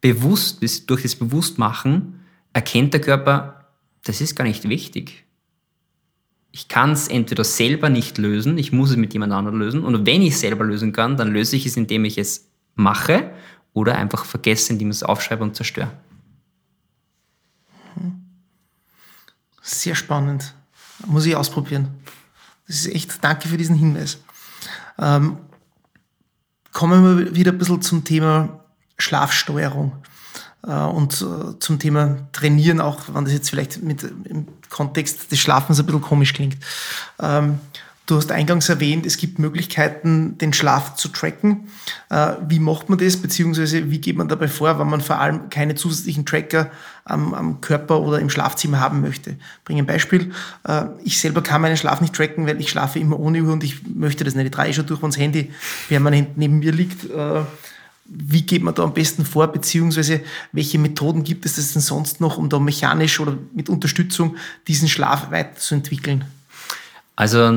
Bewusst, 0.00 0.62
durch 0.88 1.02
das 1.02 1.16
Bewusstmachen 1.16 2.20
erkennt 2.52 2.92
der 2.94 3.00
Körper, 3.00 3.66
das 4.04 4.20
ist 4.20 4.36
gar 4.36 4.44
nicht 4.44 4.68
wichtig. 4.68 5.24
Ich 6.50 6.68
kann 6.68 6.92
es 6.92 7.08
entweder 7.08 7.44
selber 7.44 7.88
nicht 7.88 8.18
lösen, 8.18 8.58
ich 8.58 8.72
muss 8.72 8.90
es 8.90 8.96
mit 8.96 9.12
jemand 9.12 9.32
anderem 9.32 9.58
lösen. 9.58 9.84
Und 9.84 10.06
wenn 10.06 10.22
ich 10.22 10.34
es 10.34 10.40
selber 10.40 10.64
lösen 10.64 10.92
kann, 10.92 11.16
dann 11.16 11.32
löse 11.32 11.56
ich 11.56 11.66
es, 11.66 11.76
indem 11.76 12.04
ich 12.04 12.18
es 12.18 12.48
mache 12.74 13.32
oder 13.74 13.96
einfach 13.96 14.24
vergesse, 14.24 14.72
indem 14.72 14.90
ich 14.90 14.96
es 14.96 15.02
aufschreibe 15.02 15.42
und 15.42 15.56
zerstöre. 15.56 15.90
Sehr 19.60 19.94
spannend. 19.94 20.54
Muss 21.06 21.26
ich 21.26 21.36
ausprobieren. 21.36 21.88
Das 22.66 22.76
ist 22.76 22.94
echt, 22.94 23.22
danke 23.22 23.48
für 23.48 23.56
diesen 23.56 23.76
Hinweis. 23.76 24.18
Ähm, 24.98 25.38
kommen 26.72 27.18
wir 27.18 27.34
wieder 27.34 27.52
ein 27.52 27.58
bisschen 27.58 27.82
zum 27.82 28.04
Thema 28.04 28.60
Schlafsteuerung 28.98 29.92
äh, 30.66 30.72
und 30.72 31.20
äh, 31.22 31.58
zum 31.58 31.78
Thema 31.78 32.28
Trainieren, 32.32 32.80
auch 32.80 33.00
wenn 33.12 33.24
das 33.24 33.32
jetzt 33.32 33.50
vielleicht 33.50 33.82
mit, 33.82 34.02
im 34.02 34.46
Kontext 34.68 35.30
des 35.32 35.38
Schlafens 35.38 35.80
ein 35.80 35.86
bisschen 35.86 36.02
komisch 36.02 36.34
klingt. 36.34 36.56
Ähm, 37.20 37.60
Du 38.08 38.16
hast 38.16 38.32
eingangs 38.32 38.70
erwähnt, 38.70 39.04
es 39.04 39.18
gibt 39.18 39.38
Möglichkeiten, 39.38 40.38
den 40.38 40.54
Schlaf 40.54 40.94
zu 40.94 41.08
tracken. 41.08 41.68
Äh, 42.08 42.36
wie 42.48 42.58
macht 42.58 42.88
man 42.88 42.98
das, 42.98 43.18
beziehungsweise 43.18 43.90
wie 43.90 43.98
geht 43.98 44.16
man 44.16 44.28
dabei 44.28 44.48
vor, 44.48 44.78
wenn 44.78 44.88
man 44.88 45.02
vor 45.02 45.20
allem 45.20 45.50
keine 45.50 45.74
zusätzlichen 45.74 46.24
Tracker 46.24 46.70
am, 47.04 47.34
am 47.34 47.60
Körper 47.60 48.00
oder 48.00 48.18
im 48.18 48.30
Schlafzimmer 48.30 48.80
haben 48.80 49.02
möchte? 49.02 49.32
Ich 49.32 49.64
bringe 49.66 49.82
ein 49.82 49.86
Beispiel. 49.86 50.32
Äh, 50.66 50.86
ich 51.04 51.20
selber 51.20 51.42
kann 51.42 51.60
meinen 51.60 51.76
Schlaf 51.76 52.00
nicht 52.00 52.14
tracken, 52.14 52.46
weil 52.46 52.58
ich 52.62 52.70
schlafe 52.70 52.98
immer 52.98 53.20
ohne 53.20 53.42
Uhr 53.42 53.52
und 53.52 53.62
ich 53.62 53.86
möchte 53.86 54.24
das 54.24 54.34
nicht. 54.34 54.46
Ich 54.46 54.52
drehe 54.52 54.72
schon 54.72 54.86
durch, 54.86 55.02
wenn 55.02 55.10
das 55.10 55.18
Handy 55.18 55.52
permanent 55.88 56.38
neben 56.38 56.60
mir 56.60 56.72
liegt. 56.72 57.10
Äh, 57.10 57.42
wie 58.06 58.40
geht 58.40 58.62
man 58.62 58.74
da 58.74 58.84
am 58.84 58.94
besten 58.94 59.26
vor, 59.26 59.48
beziehungsweise 59.48 60.22
welche 60.52 60.78
Methoden 60.78 61.24
gibt 61.24 61.44
es 61.44 61.56
denn 61.74 61.82
sonst 61.82 62.22
noch, 62.22 62.38
um 62.38 62.48
da 62.48 62.58
mechanisch 62.58 63.20
oder 63.20 63.36
mit 63.52 63.68
Unterstützung 63.68 64.36
diesen 64.66 64.88
Schlaf 64.88 65.30
weiterzuentwickeln? 65.30 66.24
Also 67.18 67.50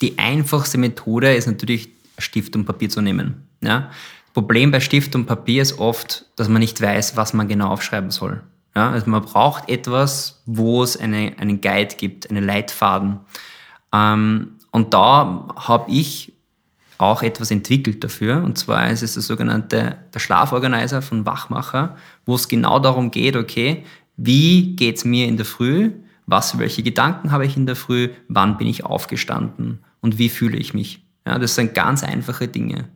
die 0.00 0.18
einfachste 0.18 0.78
Methode 0.78 1.34
ist 1.34 1.48
natürlich 1.48 1.88
Stift 2.18 2.54
und 2.54 2.64
Papier 2.64 2.90
zu 2.90 3.00
nehmen. 3.00 3.48
Ja? 3.60 3.90
Problem 4.34 4.70
bei 4.70 4.78
Stift 4.78 5.16
und 5.16 5.26
Papier 5.26 5.62
ist 5.62 5.80
oft, 5.80 6.26
dass 6.36 6.48
man 6.48 6.60
nicht 6.60 6.80
weiß, 6.80 7.16
was 7.16 7.32
man 7.32 7.48
genau 7.48 7.70
aufschreiben 7.70 8.12
soll. 8.12 8.40
Ja? 8.76 8.92
Also 8.92 9.10
man 9.10 9.22
braucht 9.22 9.68
etwas, 9.68 10.40
wo 10.46 10.84
es 10.84 10.96
eine, 10.96 11.32
einen 11.38 11.60
Guide 11.60 11.96
gibt, 11.96 12.30
einen 12.30 12.44
Leitfaden. 12.44 13.18
Ähm, 13.92 14.52
und 14.70 14.94
da 14.94 15.48
habe 15.56 15.90
ich 15.90 16.32
auch 16.98 17.24
etwas 17.24 17.50
entwickelt 17.50 18.04
dafür. 18.04 18.44
Und 18.44 18.58
zwar 18.58 18.90
ist 18.90 19.02
es 19.02 19.14
der 19.14 19.24
sogenannte 19.24 19.96
der 20.14 20.20
Schlaforganizer 20.20 21.02
von 21.02 21.26
Wachmacher, 21.26 21.96
wo 22.26 22.36
es 22.36 22.46
genau 22.46 22.78
darum 22.78 23.10
geht, 23.10 23.34
okay, 23.34 23.84
wie 24.16 24.76
geht 24.76 24.98
es 24.98 25.04
mir 25.04 25.26
in 25.26 25.36
der 25.36 25.46
Früh? 25.46 25.90
Was, 26.30 26.58
welche 26.58 26.82
Gedanken 26.82 27.32
habe 27.32 27.44
ich 27.44 27.56
in 27.56 27.66
der 27.66 27.76
Früh, 27.76 28.10
wann 28.28 28.56
bin 28.56 28.66
ich 28.66 28.84
aufgestanden 28.84 29.80
und 30.00 30.18
wie 30.18 30.28
fühle 30.28 30.56
ich 30.56 30.74
mich. 30.74 31.04
Ja, 31.26 31.38
das 31.38 31.54
sind 31.54 31.74
ganz 31.74 32.02
einfache 32.02 32.48
Dinge. 32.48 32.88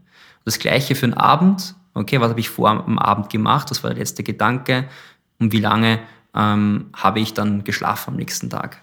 Das 0.45 0.59
gleiche 0.59 0.95
für 0.95 1.07
den 1.07 1.15
Abend. 1.15 1.75
Okay, 1.95 2.21
was 2.21 2.31
habe 2.31 2.41
ich 2.41 2.49
vor 2.49 2.71
am 2.71 2.99
Abend 2.99 3.31
gemacht? 3.31 3.71
Was 3.71 3.83
war 3.83 3.91
der 3.91 3.99
letzte 3.99 4.23
Gedanke? 4.23 4.89
Und 5.39 5.53
wie 5.53 5.61
lange 5.61 6.01
ähm, 6.35 6.87
habe 6.95 7.21
ich 7.21 7.35
dann 7.35 7.65
geschlafen 7.65 8.11
am 8.11 8.17
nächsten 8.17 8.51
Tag. 8.51 8.83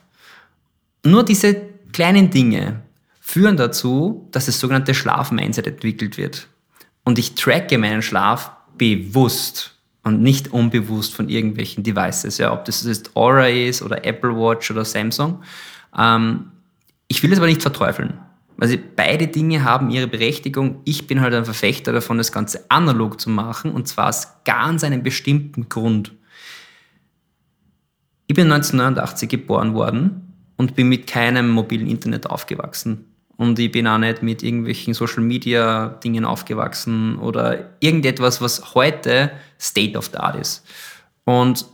Nur 1.03 1.23
diese 1.23 1.55
kleinen 1.93 2.29
Dinge 2.29 2.81
führen 3.19 3.57
dazu, 3.57 4.27
dass 4.31 4.45
das 4.45 4.59
sogenannte 4.59 4.93
Schlafmindset 4.93 5.67
entwickelt 5.67 6.17
wird. 6.17 6.47
Und 7.03 7.17
ich 7.17 7.35
tracke 7.35 7.77
meinen 7.77 8.01
Schlaf 8.01 8.51
bewusst 8.77 9.75
und 10.03 10.21
nicht 10.21 10.51
unbewusst 10.51 11.13
von 11.13 11.29
irgendwelchen 11.29 11.83
Devices, 11.83 12.37
ja, 12.37 12.53
ob 12.53 12.65
das 12.65 12.83
jetzt 12.83 13.15
Aura 13.15 13.47
ist 13.47 13.81
oder 13.81 14.03
Apple 14.05 14.35
Watch 14.35 14.71
oder 14.71 14.83
Samsung. 14.83 15.43
Ähm, 15.97 16.51
ich 17.07 17.21
will 17.21 17.31
es 17.31 17.37
aber 17.37 17.47
nicht 17.47 17.61
verteufeln. 17.61 18.19
Also 18.57 18.77
beide 18.95 19.27
Dinge 19.27 19.63
haben 19.63 19.89
ihre 19.89 20.07
Berechtigung. 20.07 20.81
Ich 20.85 21.07
bin 21.07 21.21
halt 21.21 21.33
ein 21.33 21.45
Verfechter 21.45 21.91
davon, 21.91 22.19
das 22.19 22.31
Ganze 22.31 22.65
analog 22.69 23.19
zu 23.19 23.29
machen 23.29 23.71
und 23.71 23.87
zwar 23.87 24.09
aus 24.09 24.27
ganz 24.45 24.83
einem 24.83 25.03
bestimmten 25.03 25.67
Grund. 25.67 26.11
Ich 28.27 28.35
bin 28.35 28.51
1989 28.51 29.27
geboren 29.29 29.73
worden 29.73 30.33
und 30.57 30.75
bin 30.75 30.89
mit 30.89 31.07
keinem 31.07 31.49
mobilen 31.49 31.87
Internet 31.87 32.27
aufgewachsen. 32.27 33.10
Und 33.41 33.57
ich 33.57 33.71
bin 33.71 33.87
auch 33.87 33.97
nicht 33.97 34.21
mit 34.21 34.43
irgendwelchen 34.43 34.93
Social 34.93 35.23
Media 35.23 35.97
Dingen 36.03 36.25
aufgewachsen 36.25 37.17
oder 37.17 37.71
irgendetwas, 37.79 38.39
was 38.39 38.75
heute 38.75 39.31
State 39.59 39.97
of 39.97 40.11
the 40.11 40.17
Art 40.17 40.35
ist. 40.35 40.63
Und 41.23 41.65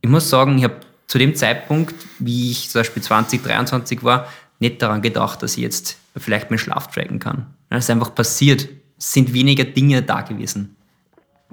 ich 0.00 0.08
muss 0.08 0.30
sagen, 0.30 0.56
ich 0.56 0.64
habe 0.64 0.76
zu 1.08 1.18
dem 1.18 1.34
Zeitpunkt, 1.34 1.94
wie 2.20 2.52
ich 2.52 2.70
zum 2.70 2.80
Beispiel 2.80 3.02
2023 3.02 4.02
war, 4.02 4.28
nicht 4.60 4.80
daran 4.80 5.02
gedacht, 5.02 5.42
dass 5.42 5.58
ich 5.58 5.62
jetzt 5.62 5.98
vielleicht 6.16 6.50
meinen 6.50 6.56
Schlaf 6.56 6.86
tracken 6.86 7.18
kann. 7.18 7.48
Das 7.68 7.84
ist 7.84 7.90
einfach 7.90 8.14
passiert. 8.14 8.70
Es 8.96 9.12
sind 9.12 9.34
weniger 9.34 9.64
Dinge 9.64 10.00
da 10.00 10.22
gewesen. 10.22 10.74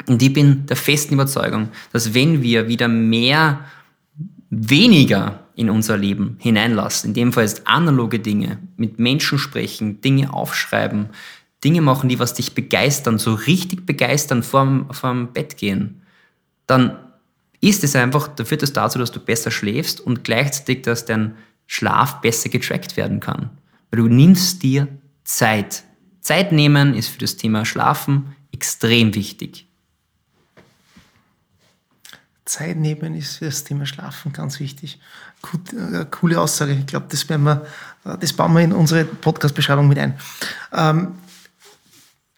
Und 0.06 0.22
ich 0.22 0.32
bin 0.32 0.66
der 0.68 0.78
festen 0.78 1.16
Überzeugung, 1.16 1.72
dass 1.92 2.14
wenn 2.14 2.42
wir 2.42 2.70
wieder 2.70 2.88
mehr 2.88 3.66
weniger 4.50 5.44
in 5.58 5.72
unser 5.72 5.98
Leben 5.98 6.38
hineinlassen, 6.39 7.10
in 7.10 7.13
dem 7.15 7.34
Fall 7.34 7.43
jetzt 7.43 7.67
analoge 7.67 8.20
Dinge, 8.20 8.60
mit 8.78 9.00
Menschen 9.00 9.39
sprechen, 9.39 10.02
Dinge 10.02 10.32
aufschreiben, 10.32 11.10
Dinge 11.63 11.82
machen, 11.82 12.10
die 12.10 12.20
was 12.20 12.36
dich 12.36 12.54
begeistern, 12.54 13.17
so 13.17 13.34
richtig 13.34 13.86
begeistern 13.86 14.43
vorm, 14.43 14.88
vorm 14.91 15.34
Bett 15.34 15.58
gehen, 15.58 16.04
dann 16.67 17.00
ist 17.60 17.84
es 17.84 17.96
einfach, 17.96 18.28
da 18.28 18.46
führt 18.46 18.62
es 18.62 18.72
dazu, 18.72 19.00
dass 19.00 19.12
du 19.12 19.20
besser 19.20 19.50
schläfst 19.50 20.00
und 20.00 20.24
gleichzeitig, 20.24 20.84
dass 20.84 21.06
dein 21.06 21.36
Schlaf 21.65 22.22
besser 22.22 22.50
getrackt 22.50 22.96
werden 22.96 23.20
kann. 23.20 23.50
Weil 23.89 24.02
du 24.02 24.08
nimmst 24.08 24.62
dir 24.62 24.88
Zeit. 25.24 25.84
Zeit 26.22 26.52
nehmen 26.52 26.93
ist 26.93 27.08
für 27.08 27.20
das 27.20 27.36
Thema 27.36 27.65
Schlafen 27.65 28.36
extrem 28.52 29.15
wichtig. 29.15 29.65
Zeit 32.46 32.78
nehmen 32.78 33.15
ist 33.15 33.38
für 33.38 33.46
das 33.46 33.63
Thema 33.63 33.86
Schlafen 33.86 34.34
ganz 34.34 34.60
wichtig. 34.60 35.00
Äh, 35.43 36.06
coole 36.12 36.39
Aussage. 36.39 36.73
Ich 36.73 36.88
glaube, 36.88 37.06
das, 37.10 37.23
äh, 37.23 38.17
das 38.19 38.34
bauen 38.34 38.54
wir 38.54 38.62
in 38.62 38.73
unsere 38.73 39.06
Podcast-Beschreibung 39.06 39.88
mit 39.88 40.00
ein. 40.00 40.15
Ähm, 40.73 41.10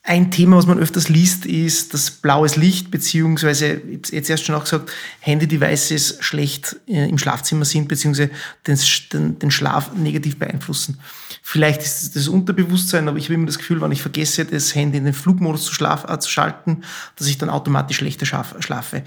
ein 0.09 0.31
Thema, 0.31 0.57
was 0.57 0.65
man 0.65 0.79
öfters 0.79 1.07
liest, 1.07 1.45
ist 1.45 1.93
das 1.93 2.09
blaues 2.09 2.55
Licht, 2.55 2.89
beziehungsweise, 2.89 3.73
ich 3.73 4.07
habe 4.07 4.15
jetzt 4.15 4.29
erst 4.31 4.43
schon 4.43 4.55
auch 4.55 4.63
gesagt, 4.63 4.91
Handy-Devices 5.19 6.17
schlecht 6.21 6.77
äh, 6.87 7.07
im 7.07 7.19
Schlafzimmer 7.19 7.63
sind, 7.63 7.87
beziehungsweise 7.87 8.31
den, 8.65 9.37
den 9.37 9.51
Schlaf 9.51 9.93
negativ 9.93 10.39
beeinflussen. 10.39 10.97
Vielleicht 11.43 11.81
ist 11.81 12.01
es 12.01 12.11
das 12.11 12.27
Unterbewusstsein, 12.27 13.07
aber 13.07 13.19
ich 13.19 13.25
habe 13.25 13.35
immer 13.35 13.45
das 13.45 13.59
Gefühl, 13.59 13.81
wenn 13.81 13.91
ich 13.91 14.01
vergesse, 14.01 14.45
das 14.45 14.73
Handy 14.73 14.97
in 14.97 15.05
den 15.05 15.13
Flugmodus 15.13 15.65
zu, 15.65 15.75
schlaf, 15.75 16.05
äh, 16.09 16.19
zu 16.19 16.29
schalten, 16.29 16.83
dass 17.15 17.27
ich 17.27 17.37
dann 17.37 17.51
automatisch 17.51 17.97
schlechter 17.97 18.25
schlafe. 18.25 19.03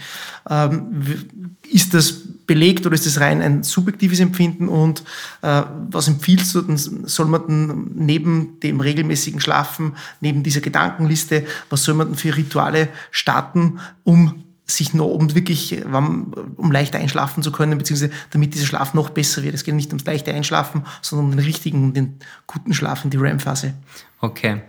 Ähm, 0.49 1.27
ist 1.69 1.95
das 1.95 2.15
belegt 2.47 2.85
oder 2.87 2.95
ist 2.95 3.07
das 3.07 3.21
rein 3.21 3.41
ein 3.43 3.62
subjektives 3.62 4.21
Empfinden? 4.21 4.69
Und 4.69 5.05
äh, 5.43 5.62
was 5.91 6.09
empfiehlst 6.09 6.55
du? 6.55 6.77
Soll 6.77 7.27
man 7.27 7.47
dann 7.47 7.91
neben 7.95 8.61
dem 8.61 8.81
regelmäßigen 8.81 9.41
Schlafen, 9.41 9.97
neben 10.21 10.43
dieser 10.43 10.61
Gedankenliste, 10.92 11.44
was 11.70 11.85
soll 11.85 11.94
man 11.94 12.09
denn 12.09 12.16
für 12.16 12.37
Rituale 12.37 12.88
starten, 13.11 13.81
um 14.05 14.44
sich 14.64 14.94
noch 14.94 15.07
um 15.07 15.35
wirklich, 15.35 15.85
um 15.85 16.72
leicht 16.72 16.94
einschlafen 16.94 17.42
zu 17.42 17.52
können, 17.52 17.76
beziehungsweise 17.78 18.12
damit 18.31 18.55
dieser 18.55 18.66
Schlaf 18.66 18.94
noch 18.94 19.11
besser 19.11 19.42
wird. 19.42 19.55
Es 19.55 19.64
geht 19.64 19.74
nicht 19.74 19.88
ums 19.88 20.05
leichte 20.05 20.33
Einschlafen, 20.33 20.85
sondern 21.02 21.26
um 21.26 21.31
den 21.33 21.44
richtigen, 21.44 21.85
um 21.85 21.94
den 21.94 22.18
guten 22.46 22.72
Schlaf 22.72 23.05
in 23.05 23.11
die 23.11 23.16
REM-Phase. 23.16 23.74
Okay. 24.20 24.62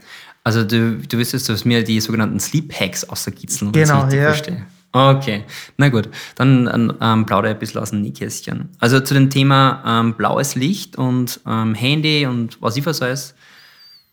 Also 0.43 0.63
du, 0.63 0.97
du 0.97 1.17
wüsstest, 1.17 1.47
dass 1.47 1.63
mir 1.63 1.83
die 1.83 2.01
sogenannten 2.01 2.39
Sleep 2.39 2.73
Hacks 2.77 3.05
außerkitzeln. 3.05 3.71
Genau, 3.71 4.07
ja. 4.09 4.33
Verstehe. 4.33 4.65
Okay, 4.91 5.43
na 5.77 5.89
gut. 5.89 6.09
Dann 6.35 6.93
ähm, 7.01 7.25
plaudere 7.25 7.51
ich 7.51 7.55
ein 7.55 7.59
bisschen 7.59 7.81
aus 7.81 7.91
dem 7.91 8.01
Nähkästchen. 8.01 8.69
Also 8.79 8.99
zu 8.99 9.15
dem 9.15 9.29
Thema 9.29 9.83
ähm, 9.85 10.13
blaues 10.15 10.53
Licht 10.55 10.97
und 10.97 11.39
ähm, 11.47 11.73
Handy 11.73 12.27
und 12.27 12.61
was 12.61 12.77
ich 12.77 12.85
was 12.85 13.01
alles, 13.01 13.33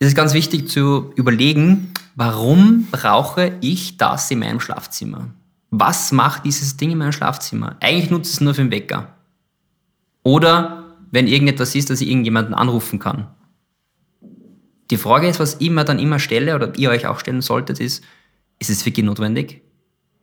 ist 0.01 0.09
es 0.09 0.15
ganz 0.15 0.33
wichtig 0.33 0.67
zu 0.67 1.13
überlegen, 1.15 1.93
warum 2.15 2.87
brauche 2.91 3.53
ich 3.61 3.97
das 3.97 4.29
in 4.31 4.39
meinem 4.39 4.59
Schlafzimmer? 4.59 5.29
was 5.71 6.11
macht 6.11 6.45
dieses 6.45 6.75
Ding 6.77 6.91
in 6.91 6.97
meinem 6.97 7.13
Schlafzimmer? 7.13 7.77
Eigentlich 7.79 8.11
nutze 8.11 8.29
ich 8.29 8.35
es 8.35 8.41
nur 8.41 8.53
für 8.53 8.61
den 8.61 8.71
Wecker. 8.71 9.15
Oder 10.21 10.83
wenn 11.11 11.27
irgendetwas 11.27 11.73
ist, 11.73 11.89
dass 11.89 12.01
ich 12.01 12.09
irgendjemanden 12.09 12.53
anrufen 12.53 12.99
kann. 12.99 13.27
Die 14.91 14.97
Frage 14.97 15.27
ist, 15.27 15.39
was 15.39 15.55
ich 15.59 15.69
mir 15.69 15.85
dann 15.85 15.97
immer 15.97 16.19
stelle 16.19 16.55
oder 16.55 16.77
ihr 16.77 16.89
euch 16.89 17.07
auch 17.07 17.19
stellen 17.19 17.41
solltet, 17.41 17.79
ist, 17.79 18.03
ist 18.59 18.69
es 18.69 18.85
wirklich 18.85 19.05
notwendig? 19.05 19.61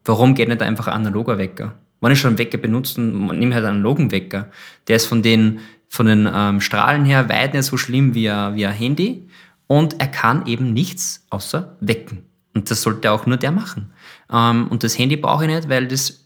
Warum 0.05 0.35
geht 0.35 0.49
nicht 0.49 0.63
einfach 0.63 0.87
ein 0.87 0.95
analoger 0.95 1.39
Wecker? 1.39 1.79
Wenn 2.01 2.13
ich 2.13 2.21
schon 2.21 2.29
einen 2.29 2.39
Wecker 2.39 2.59
benutze, 2.59 3.01
nehme 3.01 3.55
halt 3.55 3.65
einen 3.65 3.79
analogen 3.79 4.13
Wecker. 4.13 4.51
Der 4.87 4.97
ist 4.97 5.07
von 5.07 5.23
den, 5.23 5.61
von 5.89 6.07
den 6.07 6.29
ähm, 6.33 6.61
Strahlen 6.61 7.07
her 7.07 7.29
weit 7.31 7.55
nicht 7.55 7.65
so 7.65 7.79
schlimm 7.79 8.15
wie 8.15 8.29
ein, 8.29 8.55
wie 8.55 8.67
ein 8.67 8.75
Handy 8.75 9.27
und 9.69 10.01
er 10.01 10.09
kann 10.09 10.47
eben 10.47 10.73
nichts 10.73 11.25
außer 11.31 11.77
wecken. 11.81 12.25
Und 12.55 12.71
das 12.73 12.83
sollte 12.83 13.13
auch 13.13 13.27
nur 13.27 13.37
der 13.37 13.53
machen. 13.53 13.93
Ähm, 14.33 14.67
und 14.69 14.83
das 14.83 14.99
Handy 14.99 15.17
brauche 15.17 15.45
ich 15.45 15.55
nicht, 15.55 15.69
weil 15.69 15.87
das 15.87 16.25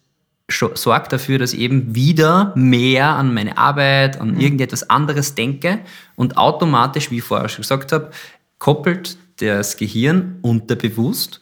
sorgt 0.48 1.12
dafür, 1.12 1.38
dass 1.38 1.52
ich 1.52 1.60
eben 1.60 1.94
wieder 1.94 2.52
mehr 2.56 3.08
an 3.08 3.34
meine 3.34 3.58
Arbeit, 3.58 4.20
an 4.20 4.32
mhm. 4.32 4.40
irgendetwas 4.40 4.88
anderes 4.88 5.34
denke 5.34 5.80
und 6.16 6.36
automatisch, 6.36 7.10
wie 7.10 7.18
ich 7.18 7.24
vorher 7.24 7.48
schon 7.48 7.62
gesagt 7.62 7.92
habe, 7.92 8.10
koppelt 8.58 9.18
das 9.38 9.76
Gehirn 9.76 10.38
unterbewusst 10.42 11.40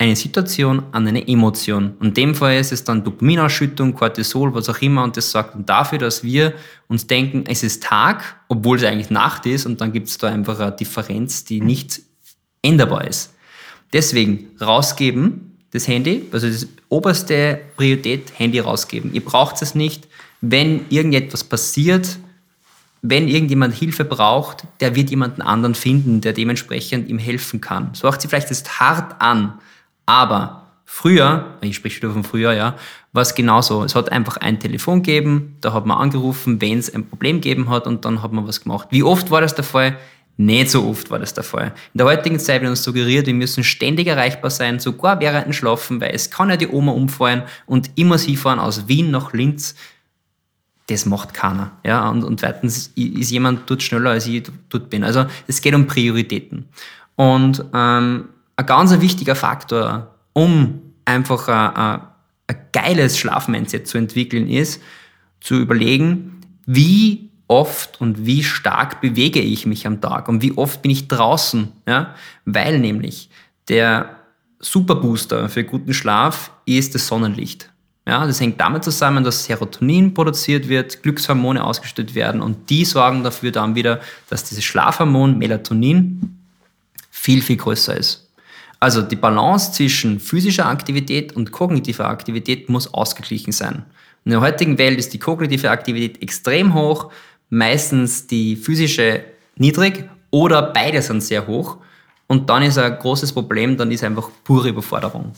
eine 0.00 0.16
Situation 0.16 0.82
an 0.92 1.06
eine 1.06 1.28
Emotion. 1.28 1.92
Und 2.00 2.08
in 2.08 2.14
dem 2.14 2.34
Fall 2.34 2.58
ist 2.58 2.72
es 2.72 2.84
dann 2.84 3.04
Dopaminausschüttung, 3.04 3.94
Cortisol, 3.94 4.54
was 4.54 4.70
auch 4.70 4.80
immer. 4.80 5.04
Und 5.04 5.18
das 5.18 5.30
sorgt 5.30 5.54
dann 5.54 5.66
dafür, 5.66 5.98
dass 5.98 6.24
wir 6.24 6.54
uns 6.88 7.06
denken, 7.06 7.44
es 7.46 7.62
ist 7.62 7.82
Tag, 7.82 8.36
obwohl 8.48 8.78
es 8.78 8.84
eigentlich 8.84 9.10
Nacht 9.10 9.44
ist. 9.44 9.66
Und 9.66 9.82
dann 9.82 9.92
gibt 9.92 10.08
es 10.08 10.16
da 10.16 10.28
einfach 10.28 10.58
eine 10.58 10.72
Differenz, 10.72 11.44
die 11.44 11.60
nicht 11.60 12.00
änderbar 12.62 13.06
ist. 13.06 13.34
Deswegen 13.92 14.48
rausgeben, 14.58 15.58
das 15.72 15.86
Handy, 15.86 16.24
also 16.32 16.48
das 16.48 16.66
oberste 16.88 17.60
Priorität, 17.76 18.32
Handy 18.38 18.58
rausgeben. 18.58 19.12
Ihr 19.12 19.24
braucht 19.24 19.60
es 19.60 19.74
nicht. 19.74 20.08
Wenn 20.40 20.86
irgendetwas 20.88 21.44
passiert, 21.44 22.18
wenn 23.02 23.28
irgendjemand 23.28 23.74
Hilfe 23.74 24.06
braucht, 24.06 24.64
der 24.80 24.96
wird 24.96 25.10
jemanden 25.10 25.42
anderen 25.42 25.74
finden, 25.74 26.22
der 26.22 26.32
dementsprechend 26.32 27.10
ihm 27.10 27.18
helfen 27.18 27.60
kann. 27.60 27.90
So 27.92 28.06
macht 28.06 28.22
sie 28.22 28.28
vielleicht 28.28 28.48
jetzt 28.48 28.80
hart 28.80 29.20
an, 29.20 29.58
aber 30.10 30.66
früher, 30.84 31.56
ich 31.60 31.76
spreche 31.76 31.98
wieder 31.98 32.10
von 32.10 32.24
früher, 32.24 32.52
ja, 32.52 32.74
war 33.12 33.22
es 33.22 33.36
genauso. 33.36 33.84
Es 33.84 33.94
hat 33.94 34.10
einfach 34.10 34.38
ein 34.38 34.58
Telefon 34.58 35.04
gegeben, 35.04 35.56
da 35.60 35.72
hat 35.72 35.86
man 35.86 35.98
angerufen, 35.98 36.60
wenn 36.60 36.78
es 36.78 36.92
ein 36.92 37.06
Problem 37.06 37.36
gegeben 37.36 37.70
hat 37.70 37.86
und 37.86 38.04
dann 38.04 38.20
hat 38.20 38.32
man 38.32 38.44
was 38.44 38.60
gemacht. 38.60 38.88
Wie 38.90 39.04
oft 39.04 39.30
war 39.30 39.40
das 39.40 39.54
der 39.54 39.62
Fall? 39.62 39.96
Nicht 40.36 40.70
so 40.70 40.88
oft 40.88 41.10
war 41.10 41.20
das 41.20 41.32
der 41.32 41.44
Fall. 41.44 41.72
In 41.94 41.98
der 41.98 42.06
heutigen 42.08 42.40
Zeit 42.40 42.62
wird 42.62 42.70
uns 42.70 42.82
suggeriert, 42.82 43.26
wir 43.26 43.34
müssen 43.34 43.62
ständig 43.62 44.08
erreichbar 44.08 44.50
sein, 44.50 44.80
sogar 44.80 45.20
während 45.20 45.46
dem 45.46 45.52
Schlafen, 45.52 46.00
weil 46.00 46.10
es 46.12 46.28
kann 46.28 46.50
ja 46.50 46.56
die 46.56 46.66
Oma 46.66 46.90
umfallen 46.90 47.44
und 47.66 47.92
immer 47.94 48.18
sie 48.18 48.36
fahren 48.36 48.58
aus 48.58 48.88
Wien 48.88 49.12
nach 49.12 49.32
Linz. 49.32 49.76
Das 50.88 51.06
macht 51.06 51.34
keiner. 51.34 51.70
Ja? 51.84 52.08
Und, 52.08 52.24
und 52.24 52.40
zweitens 52.40 52.88
ist 52.96 53.30
jemand 53.30 53.70
dort 53.70 53.80
schneller, 53.80 54.10
als 54.10 54.26
ich 54.26 54.42
dort 54.70 54.90
bin. 54.90 55.04
Also 55.04 55.26
es 55.46 55.60
geht 55.60 55.74
um 55.74 55.86
Prioritäten. 55.86 56.68
Und 57.14 57.64
ähm, 57.72 58.24
ein 58.60 58.66
ganz 58.66 59.00
wichtiger 59.00 59.34
Faktor, 59.34 60.14
um 60.32 60.80
einfach 61.04 61.48
ein, 61.48 62.02
ein, 62.46 62.56
geiles 62.72 63.18
Schlafmindset 63.18 63.88
zu 63.88 63.98
entwickeln, 63.98 64.48
ist 64.48 64.82
zu 65.40 65.54
überlegen, 65.54 66.40
wie 66.66 67.30
oft 67.48 68.00
und 68.00 68.26
wie 68.26 68.44
stark 68.44 69.00
bewege 69.00 69.40
ich 69.40 69.66
mich 69.66 69.86
am 69.86 70.00
Tag 70.00 70.28
und 70.28 70.42
wie 70.42 70.56
oft 70.56 70.82
bin 70.82 70.90
ich 70.90 71.08
draußen, 71.08 71.72
ja? 71.88 72.14
weil 72.44 72.78
nämlich 72.78 73.30
der 73.68 74.16
Superbooster 74.60 75.48
für 75.48 75.64
guten 75.64 75.94
Schlaf 75.94 76.52
ist 76.66 76.94
das 76.94 77.06
Sonnenlicht. 77.06 77.70
Ja, 78.06 78.26
das 78.26 78.40
hängt 78.40 78.60
damit 78.60 78.84
zusammen, 78.84 79.24
dass 79.24 79.44
Serotonin 79.44 80.14
produziert 80.14 80.68
wird, 80.68 81.02
Glückshormone 81.02 81.62
ausgeschüttet 81.62 82.14
werden 82.14 82.40
und 82.40 82.68
die 82.70 82.84
sorgen 82.84 83.24
dafür 83.24 83.52
dann 83.52 83.74
wieder, 83.74 84.00
dass 84.28 84.44
dieses 84.44 84.64
Schlafhormon 84.64 85.38
Melatonin 85.38 86.38
viel, 87.10 87.42
viel 87.42 87.56
größer 87.56 87.96
ist. 87.96 88.29
Also 88.80 89.02
die 89.02 89.16
Balance 89.16 89.72
zwischen 89.72 90.18
physischer 90.18 90.66
Aktivität 90.66 91.36
und 91.36 91.52
kognitiver 91.52 92.08
Aktivität 92.08 92.70
muss 92.70 92.92
ausgeglichen 92.92 93.52
sein. 93.52 93.84
In 94.24 94.32
der 94.32 94.40
heutigen 94.40 94.78
Welt 94.78 94.98
ist 94.98 95.12
die 95.12 95.18
kognitive 95.18 95.70
Aktivität 95.70 96.22
extrem 96.22 96.72
hoch, 96.74 97.12
meistens 97.50 98.26
die 98.26 98.56
physische 98.56 99.24
niedrig 99.56 100.08
oder 100.30 100.62
beide 100.62 101.02
sind 101.02 101.22
sehr 101.22 101.46
hoch. 101.46 101.76
Und 102.26 102.48
dann 102.48 102.62
ist 102.62 102.78
ein 102.78 102.98
großes 102.98 103.32
Problem, 103.32 103.76
dann 103.76 103.90
ist 103.90 104.04
einfach 104.04 104.30
pure 104.44 104.68
Überforderung. 104.68 105.32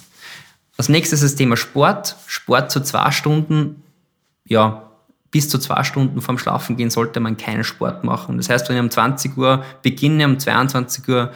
Als 0.77 0.89
nächstes 0.89 1.23
das 1.23 1.35
Thema 1.35 1.57
Sport. 1.57 2.17
Sport 2.27 2.71
zu 2.71 2.81
zwei 2.81 3.11
Stunden, 3.11 3.83
ja, 4.47 4.91
bis 5.31 5.49
zu 5.49 5.59
zwei 5.59 5.83
Stunden 5.83 6.21
vorm 6.21 6.39
Schlafen 6.39 6.77
gehen 6.77 6.91
sollte 6.91 7.19
man 7.19 7.39
keinen 7.39 7.65
Sport 7.65 8.05
machen. 8.05 8.37
Das 8.37 8.51
heißt, 8.51 8.69
wenn 8.69 8.77
ich 8.77 8.83
um 8.83 8.91
20 8.91 9.37
Uhr 9.39 9.65
beginne, 9.83 10.27
um 10.27 10.39
22 10.39 11.09
Uhr 11.09 11.33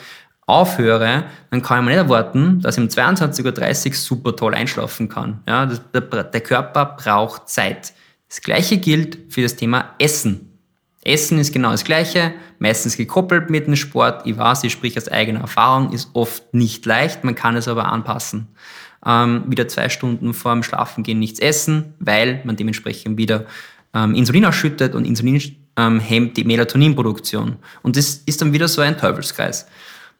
aufhöre, 0.46 1.24
dann 1.50 1.62
kann 1.62 1.80
ich 1.80 1.84
mir 1.84 1.90
nicht 1.90 2.04
erwarten, 2.04 2.60
dass 2.60 2.78
ich 2.78 2.82
um 2.82 2.88
22.30 2.88 3.88
Uhr 3.88 3.94
super 3.94 4.36
toll 4.36 4.54
einschlafen 4.54 5.08
kann. 5.08 5.42
Ja, 5.46 5.66
der, 5.66 6.00
der 6.00 6.40
Körper 6.40 6.96
braucht 6.96 7.48
Zeit. 7.48 7.92
Das 8.28 8.40
Gleiche 8.40 8.78
gilt 8.78 9.32
für 9.32 9.42
das 9.42 9.56
Thema 9.56 9.94
Essen. 9.98 10.52
Essen 11.02 11.38
ist 11.38 11.52
genau 11.52 11.70
das 11.70 11.84
Gleiche, 11.84 12.32
meistens 12.58 12.96
gekoppelt 12.96 13.50
mit 13.50 13.66
dem 13.66 13.76
Sport. 13.76 14.26
Ich 14.26 14.36
weiß, 14.36 14.64
ich 14.64 14.72
sprich 14.72 14.96
aus 14.96 15.08
eigener 15.08 15.40
Erfahrung, 15.40 15.92
ist 15.92 16.10
oft 16.14 16.52
nicht 16.52 16.84
leicht, 16.84 17.22
man 17.22 17.34
kann 17.34 17.56
es 17.56 17.68
aber 17.68 17.86
anpassen. 17.92 18.48
Ähm, 19.04 19.44
wieder 19.46 19.68
zwei 19.68 19.88
Stunden 19.88 20.34
vor 20.34 20.52
dem 20.52 20.64
Schlafengehen 20.64 21.18
nichts 21.18 21.38
essen, 21.38 21.94
weil 22.00 22.40
man 22.44 22.56
dementsprechend 22.56 23.18
wieder 23.18 23.46
ähm, 23.94 24.14
Insulin 24.14 24.44
ausschüttet 24.44 24.94
und 24.96 25.04
Insulin 25.04 25.40
ähm, 25.76 26.00
hemmt 26.00 26.36
die 26.36 26.44
Melatoninproduktion. 26.44 27.56
Und 27.82 27.96
das 27.96 28.22
ist 28.26 28.40
dann 28.40 28.52
wieder 28.52 28.66
so 28.66 28.82
ein 28.82 28.98
Teufelskreis. 28.98 29.66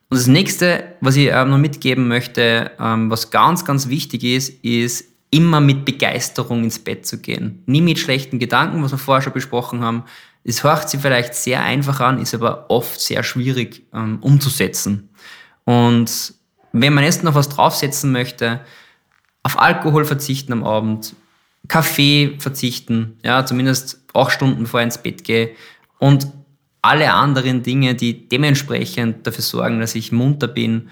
Und 0.09 0.19
das 0.19 0.27
nächste, 0.27 0.97
was 1.01 1.17
ich 1.17 1.29
ähm, 1.29 1.51
noch 1.51 1.59
mitgeben 1.59 2.09
möchte, 2.09 2.71
ähm, 2.79 3.11
was 3.11 3.31
ganz, 3.31 3.65
ganz 3.65 3.89
wichtig 3.89 4.23
ist, 4.23 4.65
ist 4.65 5.05
immer 5.31 5.61
mit 5.61 5.85
Begeisterung 5.85 6.63
ins 6.63 6.79
Bett 6.79 7.07
zu 7.07 7.19
gehen. 7.19 7.63
Nie 7.67 7.81
mit 7.81 7.99
schlechten 7.99 8.39
Gedanken, 8.39 8.83
was 8.83 8.93
wir 8.93 8.99
vorher 8.99 9.23
schon 9.23 9.33
besprochen 9.33 9.83
haben. 9.83 10.05
Es 10.45 10.63
hört 10.63 10.89
sich 10.89 11.01
vielleicht 11.01 11.35
sehr 11.35 11.63
einfach 11.63 11.99
an, 11.99 12.21
ist 12.21 12.35
aber 12.35 12.71
oft 12.71 13.01
sehr 13.01 13.25
schwierig 13.25 13.85
ähm, 13.93 14.19
umzusetzen. 14.21 15.09
Und 15.65 16.35
wenn 16.73 16.95
man 16.95 17.03
jetzt 17.03 17.25
noch 17.25 17.35
was 17.35 17.49
draufsetzen 17.49 18.13
möchte, 18.13 18.61
auf 19.43 19.61
Alkohol 19.61 20.05
verzichten 20.05 20.53
am 20.53 20.65
Abend, 20.65 21.17
Kaffee 21.67 22.37
verzichten, 22.39 23.19
ja, 23.25 23.45
zumindest 23.45 24.05
acht 24.15 24.33
Stunden 24.33 24.67
vor 24.67 24.81
ins 24.81 24.99
Bett 24.99 25.25
gehe 25.25 25.51
und 25.99 26.29
alle 26.87 27.13
anderen 27.13 27.63
Dinge, 27.63 27.95
die 27.95 28.29
dementsprechend 28.29 29.27
dafür 29.27 29.43
sorgen, 29.43 29.81
dass 29.81 29.95
ich 29.95 30.13
munter 30.13 30.49
bin, 30.49 30.89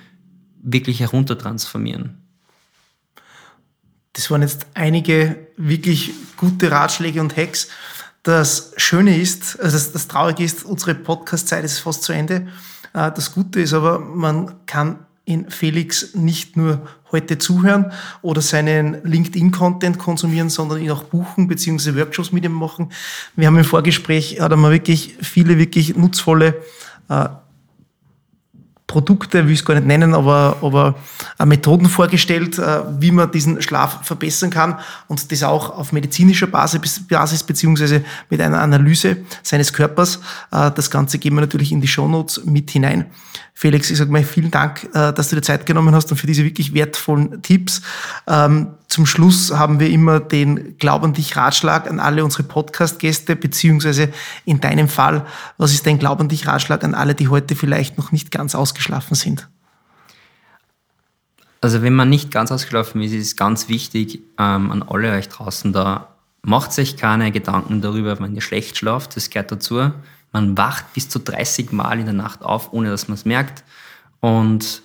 wirklich 0.63 1.01
heruntertransformieren. 1.01 2.19
Das 4.13 4.31
waren 4.31 4.43
jetzt 4.43 4.67
einige 4.75 5.49
wirklich 5.57 6.13
gute 6.37 6.71
Ratschläge 6.71 7.21
und 7.21 7.37
Hacks. 7.37 7.69
Das 8.23 8.73
Schöne 8.77 9.19
ist, 9.19 9.59
also 9.61 9.77
das, 9.77 9.93
das 9.93 10.09
Traurige 10.09 10.45
ist, 10.45 10.65
unsere 10.65 10.95
Podcast-Zeit 10.95 11.65
ist 11.65 11.79
fast 11.79 12.03
zu 12.03 12.13
Ende. 12.13 12.49
Äh, 12.93 13.13
das 13.13 13.33
Gute 13.33 13.61
ist 13.61 13.75
aber, 13.75 13.99
man 13.99 14.67
kann 14.67 15.07
in 15.25 15.51
Felix 15.51 16.15
nicht 16.15 16.57
nur 16.57 16.87
heute 17.11 17.39
zuhören 17.39 17.93
oder 18.21 18.43
seinen 18.43 19.03
LinkedIn-Content 19.05 19.99
konsumieren, 19.99 20.51
sondern 20.51 20.81
ihn 20.81 20.91
auch 20.91 21.05
buchen 21.05 21.49
bzw. 21.49 21.97
Workshops 21.97 22.33
mit 22.33 22.45
ihm 22.45 22.53
machen. 22.53 22.91
Wir 23.37 23.47
haben 23.47 23.57
im 23.57 23.65
Vorgespräch, 23.65 24.41
hat 24.41 24.51
er 24.51 24.57
mal 24.57 24.73
wirklich 24.73 25.17
viele 25.23 25.57
wirklich 25.57 25.97
nutzvolle 25.97 26.63
äh, 27.09 27.29
Produkte, 28.87 29.47
will 29.47 29.53
ich 29.53 29.61
es 29.61 29.65
gar 29.65 29.75
nicht 29.75 29.87
nennen, 29.87 30.15
aber, 30.15 30.59
aber 30.61 30.95
äh, 31.39 31.47
Methoden 31.47 31.89
vorgestellt, 31.89 32.59
äh, 32.59 32.83
wie 33.01 33.11
man 33.11 33.33
diesen 33.33 33.63
Schlaf 33.63 34.07
verbessern 34.07 34.51
kann 34.51 34.79
und 35.09 35.33
das 35.33 35.43
auch 35.43 35.71
auf 35.71 35.93
medizinischer 35.93 36.47
Basis, 36.47 37.01
Basis 37.09 37.43
beziehungsweise 37.43 38.05
mit 38.29 38.41
einer 38.41 38.61
Analyse 38.61 39.17
seines 39.43 39.73
Körpers. 39.73 40.21
Äh, 40.53 40.71
das 40.71 40.91
Ganze 40.91 41.19
geben 41.19 41.37
wir 41.37 41.41
natürlich 41.41 41.73
in 41.73 41.81
die 41.81 41.89
Shownotes 41.89 42.45
mit 42.45 42.71
hinein. 42.71 43.07
Felix, 43.57 43.89
ich 43.89 43.99
sage 43.99 44.11
mal 44.11 44.25
vielen 44.25 44.51
Dank, 44.51 44.91
dass 44.93 45.29
du 45.29 45.37
dir 45.37 45.43
Zeit 45.43 45.65
genommen 45.65 45.95
hast 45.95 46.11
und 46.11 46.19
für 46.19 46.27
diese 46.27 46.45
wirklich 46.45 46.75
wertvollen 46.75 47.41
Tipps. 47.41 47.83
Ähm, 48.27 48.75
zum 48.89 49.07
Schluss 49.07 49.53
haben 49.53 49.79
wir 49.79 49.89
immer 49.91 50.19
den 50.19 50.77
Glaub 50.79 51.05
an 51.05 51.15
dich 51.15 51.37
Ratschlag 51.37 51.89
an 51.89 52.01
alle 52.01 52.25
unsere 52.25 52.43
Podcast-Gäste, 52.43 53.37
beziehungsweise 53.37 54.13
in 54.45 54.61
deinem 54.61 54.89
Fall, 54.89 55.25
was 55.57 55.73
ist 55.73 55.87
dein 55.87 56.01
Glaub 56.01 56.21
an 56.21 56.29
dich 56.29 56.49
Ratschlag 56.49 56.83
an 56.83 56.95
alle, 56.95 57.15
die 57.15 57.29
heute 57.29 57.55
vielleicht 57.55 57.97
noch 57.97 58.11
nicht 58.11 58.33
ganz 58.33 58.57
ausgeschlafen 58.57 59.15
sind? 59.15 59.49
Also 61.61 61.81
wenn 61.81 61.95
man 61.95 62.11
nicht 62.11 62.31
ganz 62.31 62.53
ausgeschlafen 62.53 63.01
ist, 63.03 63.13
ist 63.13 63.27
es 63.27 63.37
ganz 63.37 63.69
wichtig 63.69 64.21
ähm, 64.39 64.71
an 64.71 64.83
alle 64.83 65.13
euch 65.13 65.29
draußen 65.31 65.73
da, 65.73 66.15
macht 66.43 66.79
euch 66.79 66.97
keine 66.97 67.33
Gedanken 67.33 67.81
darüber, 67.81 68.21
wenn 68.21 68.35
ihr 68.35 68.43
schlecht 68.43 68.77
schlaft, 68.77 69.17
das 69.17 69.31
gehört 69.31 69.51
dazu. 69.51 69.93
Man 70.35 70.59
wacht 70.59 70.93
bis 70.95 71.09
zu 71.09 71.21
30 71.21 71.71
Mal 71.71 72.01
in 72.01 72.07
der 72.07 72.13
Nacht 72.13 72.43
auf, 72.43 72.73
ohne 72.73 72.91
dass 72.91 73.07
man 73.07 73.15
es 73.15 73.25
merkt. 73.25 73.63
Und 74.19 74.83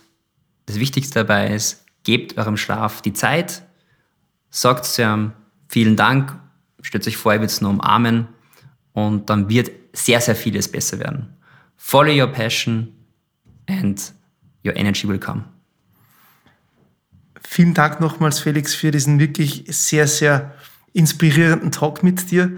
das 0.67 0.79
Wichtigste 0.79 1.15
dabei 1.15 1.49
ist, 1.49 1.85
gebt 2.03 2.37
eurem 2.37 2.55
Schlaf 2.55 3.01
die 3.01 3.13
Zeit, 3.13 3.63
sagt 4.51 4.85
zu 4.85 5.01
ihm 5.01 5.33
vielen 5.67 5.95
Dank, 5.95 6.39
stellt 6.81 7.07
euch 7.07 7.17
vor, 7.17 7.33
ihr 7.33 7.39
werdet 7.39 7.49
es 7.49 7.61
nur 7.61 7.71
umarmen 7.71 8.27
und 8.93 9.31
dann 9.31 9.49
wird 9.49 9.71
sehr, 9.91 10.21
sehr 10.21 10.35
vieles 10.35 10.71
besser 10.71 10.99
werden. 10.99 11.35
Follow 11.77 12.13
your 12.13 12.27
passion 12.27 12.93
and 13.67 14.13
your 14.63 14.75
energy 14.75 15.07
will 15.07 15.19
come. 15.19 15.45
Vielen 17.41 17.73
Dank 17.73 17.99
nochmals, 17.99 18.39
Felix, 18.39 18.75
für 18.75 18.91
diesen 18.91 19.17
wirklich 19.17 19.63
sehr, 19.67 20.07
sehr 20.07 20.53
inspirierenden 20.93 21.71
Talk 21.71 22.03
mit 22.03 22.29
dir. 22.29 22.51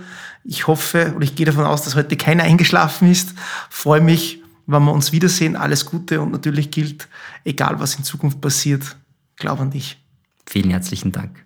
Ich 0.43 0.67
hoffe 0.67 1.13
und 1.15 1.21
ich 1.21 1.36
gehe 1.36 1.45
davon 1.45 1.65
aus, 1.65 1.84
dass 1.84 1.95
heute 1.95 2.17
keiner 2.17 2.43
eingeschlafen 2.43 3.12
ist. 3.12 3.34
Freue 3.69 4.01
mich, 4.01 4.41
wenn 4.65 4.84
wir 4.84 4.91
uns 4.91 5.12
wiedersehen. 5.12 5.56
Alles 5.56 5.86
Gute 5.86 6.21
und 6.21 6.32
natürlich 6.32 6.71
gilt, 6.71 7.08
egal 7.43 7.80
was 7.80 7.95
in 7.95 8.04
Zukunft 8.04 8.41
passiert, 8.41 8.97
glaub 9.36 9.60
an 9.60 9.71
dich. 9.71 9.97
Vielen 10.45 10.71
herzlichen 10.71 11.12
Dank. 11.12 11.45